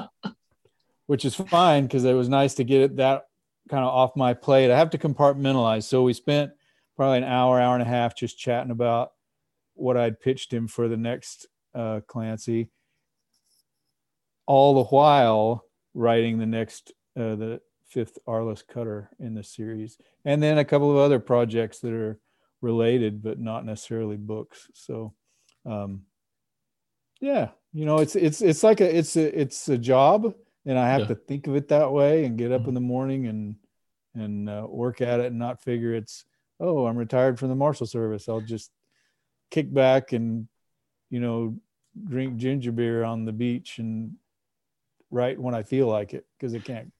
which 1.07 1.25
is 1.27 1.35
fine 1.35 1.83
because 1.85 2.05
it 2.05 2.15
was 2.15 2.29
nice 2.29 2.55
to 2.55 2.65
get 2.65 2.81
it 2.81 2.97
that 2.97 3.27
kind 3.75 3.85
of 3.85 3.93
off 3.93 4.15
my 4.15 4.33
plate. 4.33 4.71
I 4.71 4.79
have 4.79 4.91
to 4.91 4.99
compartmentalize. 4.99 5.83
So 5.83 6.05
we 6.05 6.13
spent 6.13 6.53
probably 6.95 7.19
an 7.19 7.25
hour, 7.25 7.61
hour 7.61 7.75
and 7.75 7.83
a 7.83 7.87
half 7.87 8.15
just 8.15 8.39
chatting 8.39 8.71
about 8.71 9.11
what 9.75 9.97
I'd 9.97 10.21
pitched 10.21 10.53
him 10.53 10.69
for 10.69 10.87
the 10.87 10.97
next 10.97 11.49
uh, 11.75 11.99
Clancy, 12.07 12.71
all 14.47 14.75
the 14.75 14.85
while 14.85 15.65
writing 15.93 16.39
the 16.39 16.47
next, 16.47 16.93
uh, 17.17 17.35
the 17.35 17.61
fifth 17.85 18.17
Arliss 18.29 18.65
Cutter 18.65 19.11
in 19.19 19.35
the 19.35 19.43
series, 19.43 19.99
and 20.25 20.41
then 20.41 20.59
a 20.59 20.65
couple 20.65 20.89
of 20.93 20.99
other 20.99 21.19
projects 21.19 21.81
that 21.81 21.93
are 21.93 22.21
related 22.61 23.25
but 23.25 23.41
not 23.41 23.67
necessarily 23.67 24.17
books. 24.17 24.69
So, 24.73 25.15
um, 25.67 26.03
yeah, 27.21 27.49
you 27.73 27.87
know, 27.87 27.99
it's 27.99 28.15
it's 28.15 28.41
it's 28.41 28.63
like 28.63 28.81
a 28.81 28.97
it's 28.97 29.17
a 29.17 29.41
it's 29.41 29.69
a 29.69 29.79
job, 29.79 30.33
and 30.65 30.79
I 30.79 30.89
have 30.91 31.03
Yeah. 31.03 31.07
to 31.09 31.15
think 31.17 31.49
of 31.49 31.57
it 31.57 31.67
that 31.69 31.91
way 31.91 32.25
and 32.25 32.39
get 32.39 32.53
up 32.53 32.63
Mhm. 32.63 32.69
in 32.69 32.75
the 32.75 32.81
morning 32.81 33.27
and 33.27 33.57
and 34.15 34.49
uh, 34.49 34.67
work 34.69 35.01
at 35.01 35.21
it 35.21 35.27
and 35.27 35.39
not 35.39 35.63
figure 35.63 35.95
it's 35.95 36.25
oh 36.61 36.87
I'm 36.87 36.97
retired 36.97 37.39
from 37.39 37.49
the 37.49 37.55
marshal 37.55 37.87
service. 37.87 38.29
I'll 38.29 38.41
just 38.41 38.71
kick 39.51 39.73
back 39.73 40.13
and 40.13 40.49
you 41.11 41.21
know 41.21 41.57
drink 42.09 42.37
ginger 42.37 42.73
beer 42.73 43.05
on 43.05 43.25
the 43.25 43.33
beach 43.33 43.79
and 43.79 44.15
write 45.11 45.39
when 45.39 45.55
I 45.55 45.63
feel 45.63 45.87
like 45.87 46.15
it 46.15 46.27
because 46.39 46.55
I 46.55 46.59
can't 46.59 46.93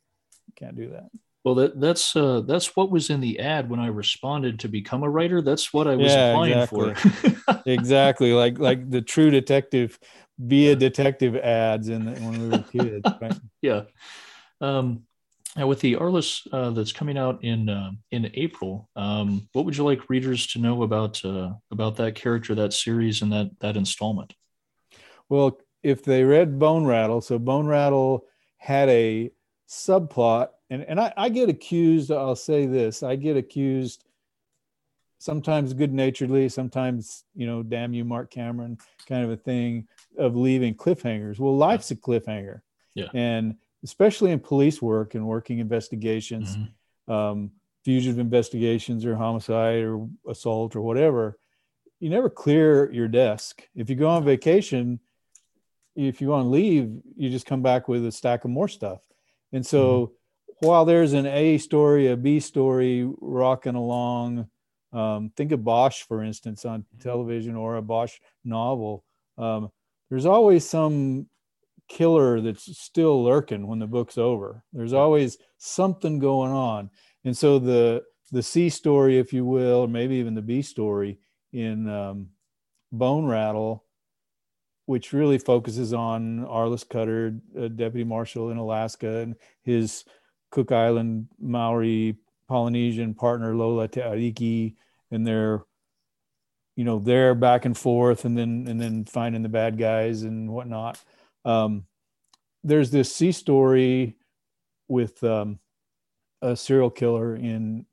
can't 0.57 0.77
do 0.77 0.91
that. 0.91 1.11
well 1.43 1.57
that 1.57 1.81
that's 1.81 2.15
uh, 2.15 2.41
that's 2.43 2.77
what 2.77 2.91
was 2.91 3.11
in 3.11 3.21
the 3.21 3.41
ad 3.41 3.69
when 3.69 3.81
I 3.81 3.89
responded 3.89 4.61
to 4.61 4.69
become 4.69 5.03
a 5.03 5.11
writer. 5.11 5.43
That's 5.43 5.73
what 5.73 5.89
I 5.89 5.97
was 5.97 6.13
Yeah, 6.13 6.31
applying 6.31 6.67
for. 6.67 6.95
exactly 7.67 8.33
like 8.33 8.59
like 8.59 8.91
the 8.91 9.03
true 9.03 9.31
detective 9.31 9.99
be 10.47 10.69
a 10.71 10.77
detective 10.77 11.37
ads 11.37 11.89
in 11.89 12.05
the, 12.05 12.13
when 12.13 12.41
we 12.41 12.49
were 12.49 12.63
kids 12.65 13.05
right? 13.21 13.37
yeah. 13.63 13.83
Um, 14.61 15.05
now 15.57 15.67
with 15.67 15.81
the 15.81 15.95
Arliss 15.95 16.47
uh, 16.53 16.71
that's 16.71 16.93
coming 16.93 17.17
out 17.17 17.43
in 17.45 17.69
uh, 17.69 17.91
in 18.11 18.31
April, 18.35 18.89
um, 18.97 19.49
what 19.53 19.65
would 19.65 19.77
you 19.77 19.85
like 19.85 20.09
readers 20.11 20.47
to 20.49 20.59
know 20.59 20.83
about 20.83 21.25
uh, 21.25 21.53
about 21.71 21.97
that 21.97 22.15
character, 22.15 22.55
that 22.55 22.73
series, 22.73 23.23
and 23.23 23.33
that 23.33 23.51
that 23.61 23.77
installment? 23.77 24.35
well 25.31 25.59
if 25.83 26.03
they 26.05 26.23
read 26.23 26.59
bone 26.59 26.85
rattle 26.85 27.21
so 27.23 27.39
bone 27.39 27.67
rattle 27.67 28.27
had 28.59 28.91
a 28.91 29.31
subplot 29.67 30.49
and 30.69 30.83
and 30.83 31.01
I, 31.01 31.13
I 31.17 31.31
get 31.31 31.49
accused 31.49 32.11
i'll 32.13 32.37
say 32.37 32.67
this 32.67 33.03
i 33.03 33.17
get 33.17 33.35
accused 33.39 34.05
sometimes 35.19 35.73
good 35.73 35.95
naturedly 35.95 36.49
sometimes 36.51 37.25
you 37.35 37.47
know 37.47 37.63
damn 37.63 37.95
you 37.95 38.05
marc 38.05 38.31
cameron 38.31 38.77
kind 39.09 39.25
of 39.25 39.31
a 39.31 39.37
thing 39.37 39.89
of 40.19 40.37
leaving 40.37 40.75
cliffhangers 40.75 41.39
well 41.39 41.57
life's 41.57 41.91
a 41.91 41.97
cliffhanger 41.97 42.61
Yeah. 42.95 43.09
and 43.15 43.57
especially 43.85 44.33
in 44.33 44.41
police 44.41 44.83
work 44.83 45.15
and 45.15 45.27
working 45.27 45.59
investigations 45.59 46.57
Mhm. 46.57 47.13
um, 47.13 47.51
fugitive 47.85 48.19
investigations 48.19 49.05
or 49.05 49.15
homicide 49.15 49.83
or 49.83 50.09
assault 50.27 50.75
or 50.75 50.81
whatever, 50.81 51.39
you 52.01 52.09
never 52.09 52.31
clear 52.31 52.91
your 52.91 53.09
desk. 53.09 53.69
If 53.75 53.91
you 53.91 53.97
go 53.97 54.09
on 54.09 54.25
vacation, 54.25 55.01
if 55.95 56.21
you 56.21 56.29
go 56.29 56.35
on 56.35 56.51
leave, 56.51 56.91
you 57.15 57.29
just 57.31 57.47
come 57.47 57.61
back 57.63 57.87
with 57.87 58.05
a 58.07 58.11
stack 58.11 58.45
of 58.45 58.51
more 58.51 58.69
stuff. 58.69 59.01
And 59.53 59.65
so 59.65 60.13
while 60.61 60.87
there's 60.87 61.13
an 61.13 61.27
A 61.27 61.59
story, 61.59 62.09
a 62.09 62.17
B 62.17 62.41
story 62.41 63.09
rocking 63.21 63.75
along, 63.75 64.49
um, 64.93 65.31
think 65.37 65.53
of 65.53 65.63
Bosch, 65.63 66.03
for 66.03 66.23
instance, 66.23 66.65
on 66.65 66.87
television 67.01 67.55
or 67.55 67.77
a 67.77 67.83
Bosch 67.83 68.19
novel. 68.45 69.05
Um, 69.37 69.71
there's 70.09 70.27
always 70.27 70.69
some 70.69 71.29
killer 71.89 72.41
that's 72.41 72.79
still 72.79 73.23
lurking 73.23 73.67
when 73.67 73.79
the 73.79 73.87
book's 73.87 74.19
over. 74.19 74.63
There's 74.73 74.93
always 74.93 75.39
something 75.59 76.19
going 76.19 76.53
on. 76.53 76.91
And 77.25 77.37
so 77.37 77.59
the 77.59 78.03
the 78.33 78.43
C 78.43 78.69
story, 78.69 79.19
if 79.19 79.33
you 79.33 79.45
will, 79.45 79.81
or 79.81 79.89
maybe 79.89 80.17
even 80.17 80.35
the 80.35 80.43
B 80.43 80.63
story 80.63 81.19
in 81.53 81.89
um, 81.89 82.29
Bone 82.91 83.27
Rattle, 83.27 83.85
which 84.87 85.13
really 85.13 85.39
focuses 85.39 85.93
on 85.93 86.45
Arliss 86.47 86.89
Cutter, 86.89 87.39
a 87.57 87.69
deputy 87.69 88.05
marshal 88.05 88.51
in 88.51 88.57
Alaska, 88.57 89.19
and 89.19 89.37
his 89.63 90.05
Cook 90.51 90.73
Island 90.73 91.29
Maori 91.41 92.17
Polynesian 92.49 93.15
partner 93.15 93.55
Lola 93.55 93.89
Teariki, 93.89 94.75
and 95.11 95.27
their 95.27 95.63
you 96.77 96.85
know 96.85 96.99
their 96.99 97.35
back 97.35 97.65
and 97.65 97.77
forth, 97.77 98.25
and 98.25 98.37
then 98.37 98.67
and 98.69 98.81
then 98.81 99.05
finding 99.05 99.43
the 99.43 99.49
bad 99.49 99.79
guys 99.79 100.23
and 100.23 100.51
whatnot. 100.51 100.99
Um, 101.45 101.85
there's 102.63 102.91
this 102.91 103.15
C 103.15 103.33
story 103.33 104.17
with 104.89 105.23
um, 105.25 105.59
a 106.43 106.57
serial 106.57 106.91
killer 106.91 107.37
in 107.37 107.87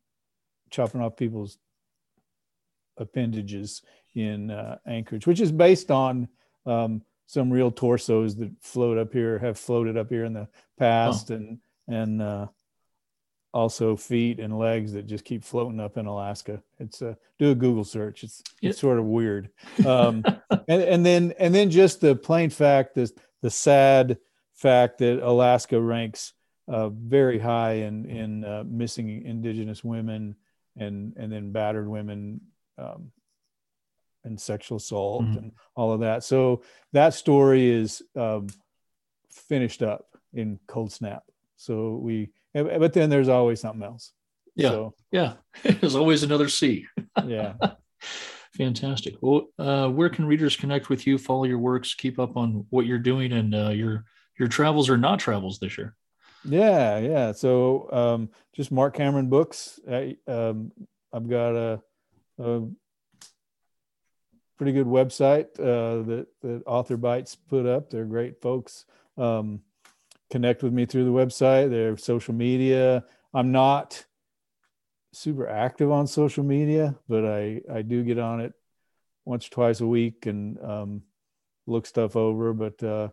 chopping 0.69 1.01
off 1.01 1.15
people's 1.15 1.57
appendages 2.97 3.81
in 4.15 4.51
uh, 4.51 4.77
Anchorage, 4.85 5.27
which 5.27 5.41
is 5.41 5.51
based 5.51 5.91
on 5.91 6.27
um, 6.65 7.01
some 7.25 7.51
real 7.51 7.71
torsos 7.71 8.35
that 8.37 8.51
float 8.61 8.97
up 8.97 9.13
here, 9.13 9.39
have 9.39 9.57
floated 9.57 9.97
up 9.97 10.09
here 10.09 10.25
in 10.25 10.33
the 10.33 10.47
past, 10.77 11.31
oh. 11.31 11.35
and 11.35 11.59
and 11.87 12.21
uh, 12.21 12.47
also 13.53 13.95
feet 13.95 14.39
and 14.39 14.57
legs 14.57 14.93
that 14.93 15.07
just 15.07 15.25
keep 15.25 15.43
floating 15.43 15.79
up 15.79 15.97
in 15.97 16.05
Alaska. 16.05 16.61
It's 16.79 17.01
a 17.01 17.09
uh, 17.09 17.13
do 17.39 17.51
a 17.51 17.55
Google 17.55 17.83
search. 17.83 18.23
It's 18.23 18.43
it's 18.61 18.79
sort 18.79 18.99
of 18.99 19.05
weird. 19.05 19.49
Um, 19.85 20.23
and 20.67 20.81
and 20.81 21.05
then 21.05 21.33
and 21.39 21.53
then 21.53 21.69
just 21.69 22.01
the 22.01 22.15
plain 22.15 22.49
fact 22.49 22.95
that 22.95 23.11
the 23.41 23.49
sad 23.49 24.17
fact 24.53 24.99
that 24.99 25.25
Alaska 25.25 25.79
ranks 25.79 26.33
uh, 26.67 26.89
very 26.89 27.39
high 27.39 27.73
in 27.73 28.05
in 28.05 28.43
uh, 28.45 28.63
missing 28.65 29.23
Indigenous 29.25 29.83
women 29.83 30.35
and 30.77 31.13
and 31.17 31.31
then 31.31 31.51
battered 31.51 31.87
women 31.87 32.41
um, 32.77 33.11
and 34.23 34.39
sexual 34.39 34.77
assault 34.77 35.23
mm-hmm. 35.23 35.37
and 35.37 35.51
all 35.75 35.91
of 35.91 36.01
that. 36.01 36.23
So 36.23 36.63
that 36.93 37.13
story 37.13 37.69
is 37.69 38.01
um, 38.15 38.47
finished 39.29 39.81
up 39.81 40.05
in 40.33 40.59
Cold 40.67 40.91
Snap. 40.91 41.23
So 41.57 41.99
we, 42.01 42.29
but 42.53 42.93
then 42.93 43.09
there's 43.09 43.29
always 43.29 43.59
something 43.59 43.83
else. 43.83 44.13
Yeah, 44.55 44.69
so, 44.69 44.93
yeah. 45.11 45.33
There's 45.63 45.95
always 45.95 46.23
another 46.23 46.49
C. 46.49 46.85
yeah. 47.25 47.53
Fantastic. 48.57 49.15
Well, 49.21 49.47
uh, 49.57 49.89
where 49.89 50.09
can 50.09 50.25
readers 50.25 50.57
connect 50.57 50.89
with 50.89 51.07
you, 51.07 51.17
follow 51.17 51.45
your 51.45 51.59
works, 51.59 51.93
keep 51.93 52.19
up 52.19 52.35
on 52.35 52.65
what 52.69 52.85
you're 52.85 52.99
doing, 52.99 53.31
and 53.31 53.55
uh, 53.55 53.69
your 53.69 54.05
your 54.37 54.49
travels 54.49 54.89
or 54.89 54.97
not 54.97 55.19
travels 55.19 55.59
this 55.59 55.77
year? 55.77 55.95
Yeah, 56.43 56.97
yeah. 56.97 57.31
So 57.31 57.89
um, 57.91 58.29
just 58.53 58.71
Marc 58.71 58.95
Cameron 58.95 59.29
books. 59.29 59.79
I, 59.89 60.17
um, 60.27 60.71
I've 61.13 61.29
got 61.29 61.55
a, 61.55 61.81
a, 62.39 62.61
pretty 64.57 64.73
good 64.73 64.87
website 64.87 65.47
uh, 65.59 66.03
that 66.03 66.27
that 66.41 66.65
AuthorBytes 66.65 67.37
put 67.49 67.65
up. 67.65 67.89
They're 67.89 68.05
great 68.05 68.41
folks. 68.41 68.85
Um, 69.17 69.61
connect 70.29 70.61
with 70.61 70.73
me 70.73 70.85
through 70.85 71.05
the 71.05 71.11
website. 71.11 71.69
Their 71.69 71.95
social 71.97 72.33
media. 72.33 73.05
I'm 73.33 73.51
not 73.51 74.05
super 75.13 75.47
active 75.47 75.91
on 75.91 76.07
social 76.07 76.43
media, 76.43 76.95
but 77.07 77.25
I 77.25 77.61
I 77.71 77.81
do 77.81 78.03
get 78.03 78.19
on 78.19 78.41
it 78.41 78.53
once 79.25 79.47
or 79.47 79.51
twice 79.51 79.81
a 79.81 79.87
week 79.87 80.25
and 80.25 80.57
um, 80.63 81.01
look 81.67 81.85
stuff 81.85 82.15
over. 82.15 82.53
But 82.53 82.81
uh, 82.83 83.09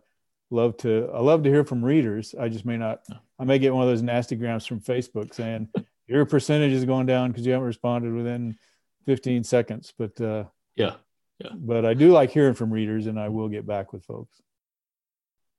love 0.49 0.77
to 0.77 1.09
I 1.13 1.19
love 1.21 1.43
to 1.43 1.49
hear 1.49 1.63
from 1.63 1.83
readers. 1.83 2.35
I 2.39 2.49
just 2.49 2.65
may 2.65 2.77
not. 2.77 3.01
I 3.37 3.43
may 3.45 3.59
get 3.59 3.73
one 3.73 3.83
of 3.83 3.89
those 3.89 4.01
nasty 4.01 4.35
grams 4.35 4.65
from 4.65 4.81
Facebook 4.81 5.33
saying 5.33 5.69
your 6.07 6.25
percentage 6.25 6.73
is 6.73 6.85
going 6.85 7.05
down 7.05 7.31
because 7.31 7.45
you 7.45 7.53
haven't 7.53 7.67
responded 7.67 8.13
within 8.13 8.57
15 9.05 9.43
seconds. 9.43 9.93
But 9.97 10.19
uh, 10.19 10.45
yeah, 10.75 10.95
yeah. 11.39 11.51
But 11.55 11.85
I 11.85 11.93
do 11.93 12.11
like 12.11 12.31
hearing 12.31 12.53
from 12.53 12.71
readers, 12.71 13.07
and 13.07 13.19
I 13.19 13.29
will 13.29 13.49
get 13.49 13.65
back 13.65 13.93
with 13.93 14.05
folks. 14.05 14.41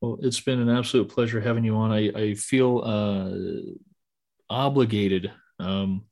Well, 0.00 0.18
it's 0.22 0.40
been 0.40 0.61
an 0.61 0.70
absolute 0.70 1.11
pleasure 1.11 1.40
having 1.40 1.64
you 1.64 1.76
on. 1.76 1.92
I, 1.92 2.09
I 2.14 2.35
feel 2.35 2.81
uh, 2.83 3.33
obligated 4.48 5.31
um, 5.59 6.05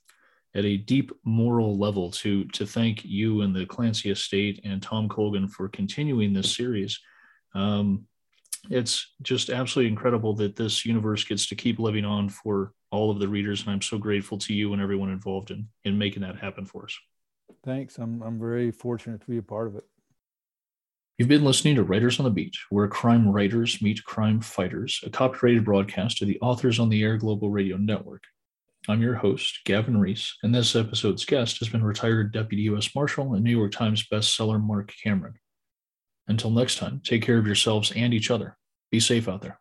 at 0.59 0.65
a 0.65 0.77
deep 0.77 1.13
moral 1.25 1.79
level 1.79 2.11
to 2.11 2.45
to 2.47 2.67
thank 2.67 3.05
you 3.05 3.43
and 3.43 3.55
the 3.55 3.65
Clancy 3.65 4.11
Estate 4.11 4.61
and 4.65 4.83
Tom 4.83 5.09
Colgan 5.09 5.47
for 5.49 5.69
continuing 5.69 6.33
this 6.33 6.55
series. 6.55 6.99
Um, 7.55 8.07
it's 8.69 9.15
just 9.23 9.51
absolutely 9.51 9.91
incredible 9.91 10.35
that 10.35 10.57
this 10.57 10.85
universe 10.85 11.23
gets 11.23 11.47
to 11.47 11.55
keep 11.55 11.79
living 11.79 12.05
on 12.05 12.29
for 12.29 12.73
all 12.91 13.11
of 13.11 13.21
the 13.21 13.29
readers, 13.29 13.63
and 13.63 13.71
I'm 13.71 13.83
so 13.83 13.99
grateful 13.99 14.37
to 14.39 14.53
you 14.53 14.73
and 14.73 14.83
everyone 14.83 15.11
involved 15.11 15.53
in 15.53 15.69
in 15.85 15.97
making 15.97 16.23
that 16.23 16.39
happen 16.39 16.67
for 16.67 16.85
us. 16.85 16.99
Thanks. 17.65 17.97
I'm 17.99 18.21
I'm 18.23 18.41
very 18.41 18.73
fortunate 18.73 19.21
to 19.21 19.27
be 19.29 19.39
a 19.39 19.43
part 19.43 19.69
of 19.69 19.77
it. 19.77 19.85
You've 21.19 21.29
been 21.29 21.45
listening 21.45 21.77
to 21.77 21.83
Writers 21.83 22.21
on 22.21 22.25
the 22.25 22.31
Beat, 22.31 22.57
where 22.71 22.87
crime 22.89 23.29
writers 23.29 23.83
meet 23.83 24.05
crime 24.05 24.41
fighters, 24.41 25.01
a 25.05 25.11
copyrighted 25.11 25.65
broadcast 25.65 26.23
of 26.23 26.29
the 26.29 26.39
Authors 26.41 26.79
on 26.79 26.89
the 26.89 27.03
Air 27.03 27.17
Global 27.17 27.51
Radio 27.51 27.77
Network. 27.77 28.23
I'm 28.91 29.03
your 29.03 29.17
host, 29.17 29.61
Gavin 29.67 29.99
Reese, 29.99 30.39
and 30.43 30.55
this 30.55 30.75
episode's 30.75 31.27
guest 31.27 31.59
has 31.59 31.69
been 31.69 31.85
retired 31.85 32.33
Deputy 32.33 32.63
U.S. 32.63 32.95
Marshal 32.95 33.35
and 33.35 33.45
New 33.45 33.55
York 33.55 33.73
Times 33.73 34.07
bestseller 34.11 34.59
Marc 34.59 34.95
Cameron. 35.05 35.35
Until 36.27 36.51
next 36.51 36.79
time, 36.79 37.03
take 37.05 37.21
care 37.21 37.37
of 37.37 37.47
yourselves 37.47 37.93
and 37.95 38.15
each 38.15 38.31
other. 38.31 38.57
Be 38.91 38.99
safe 38.99 39.29
out 39.29 39.43
there. 39.43 39.61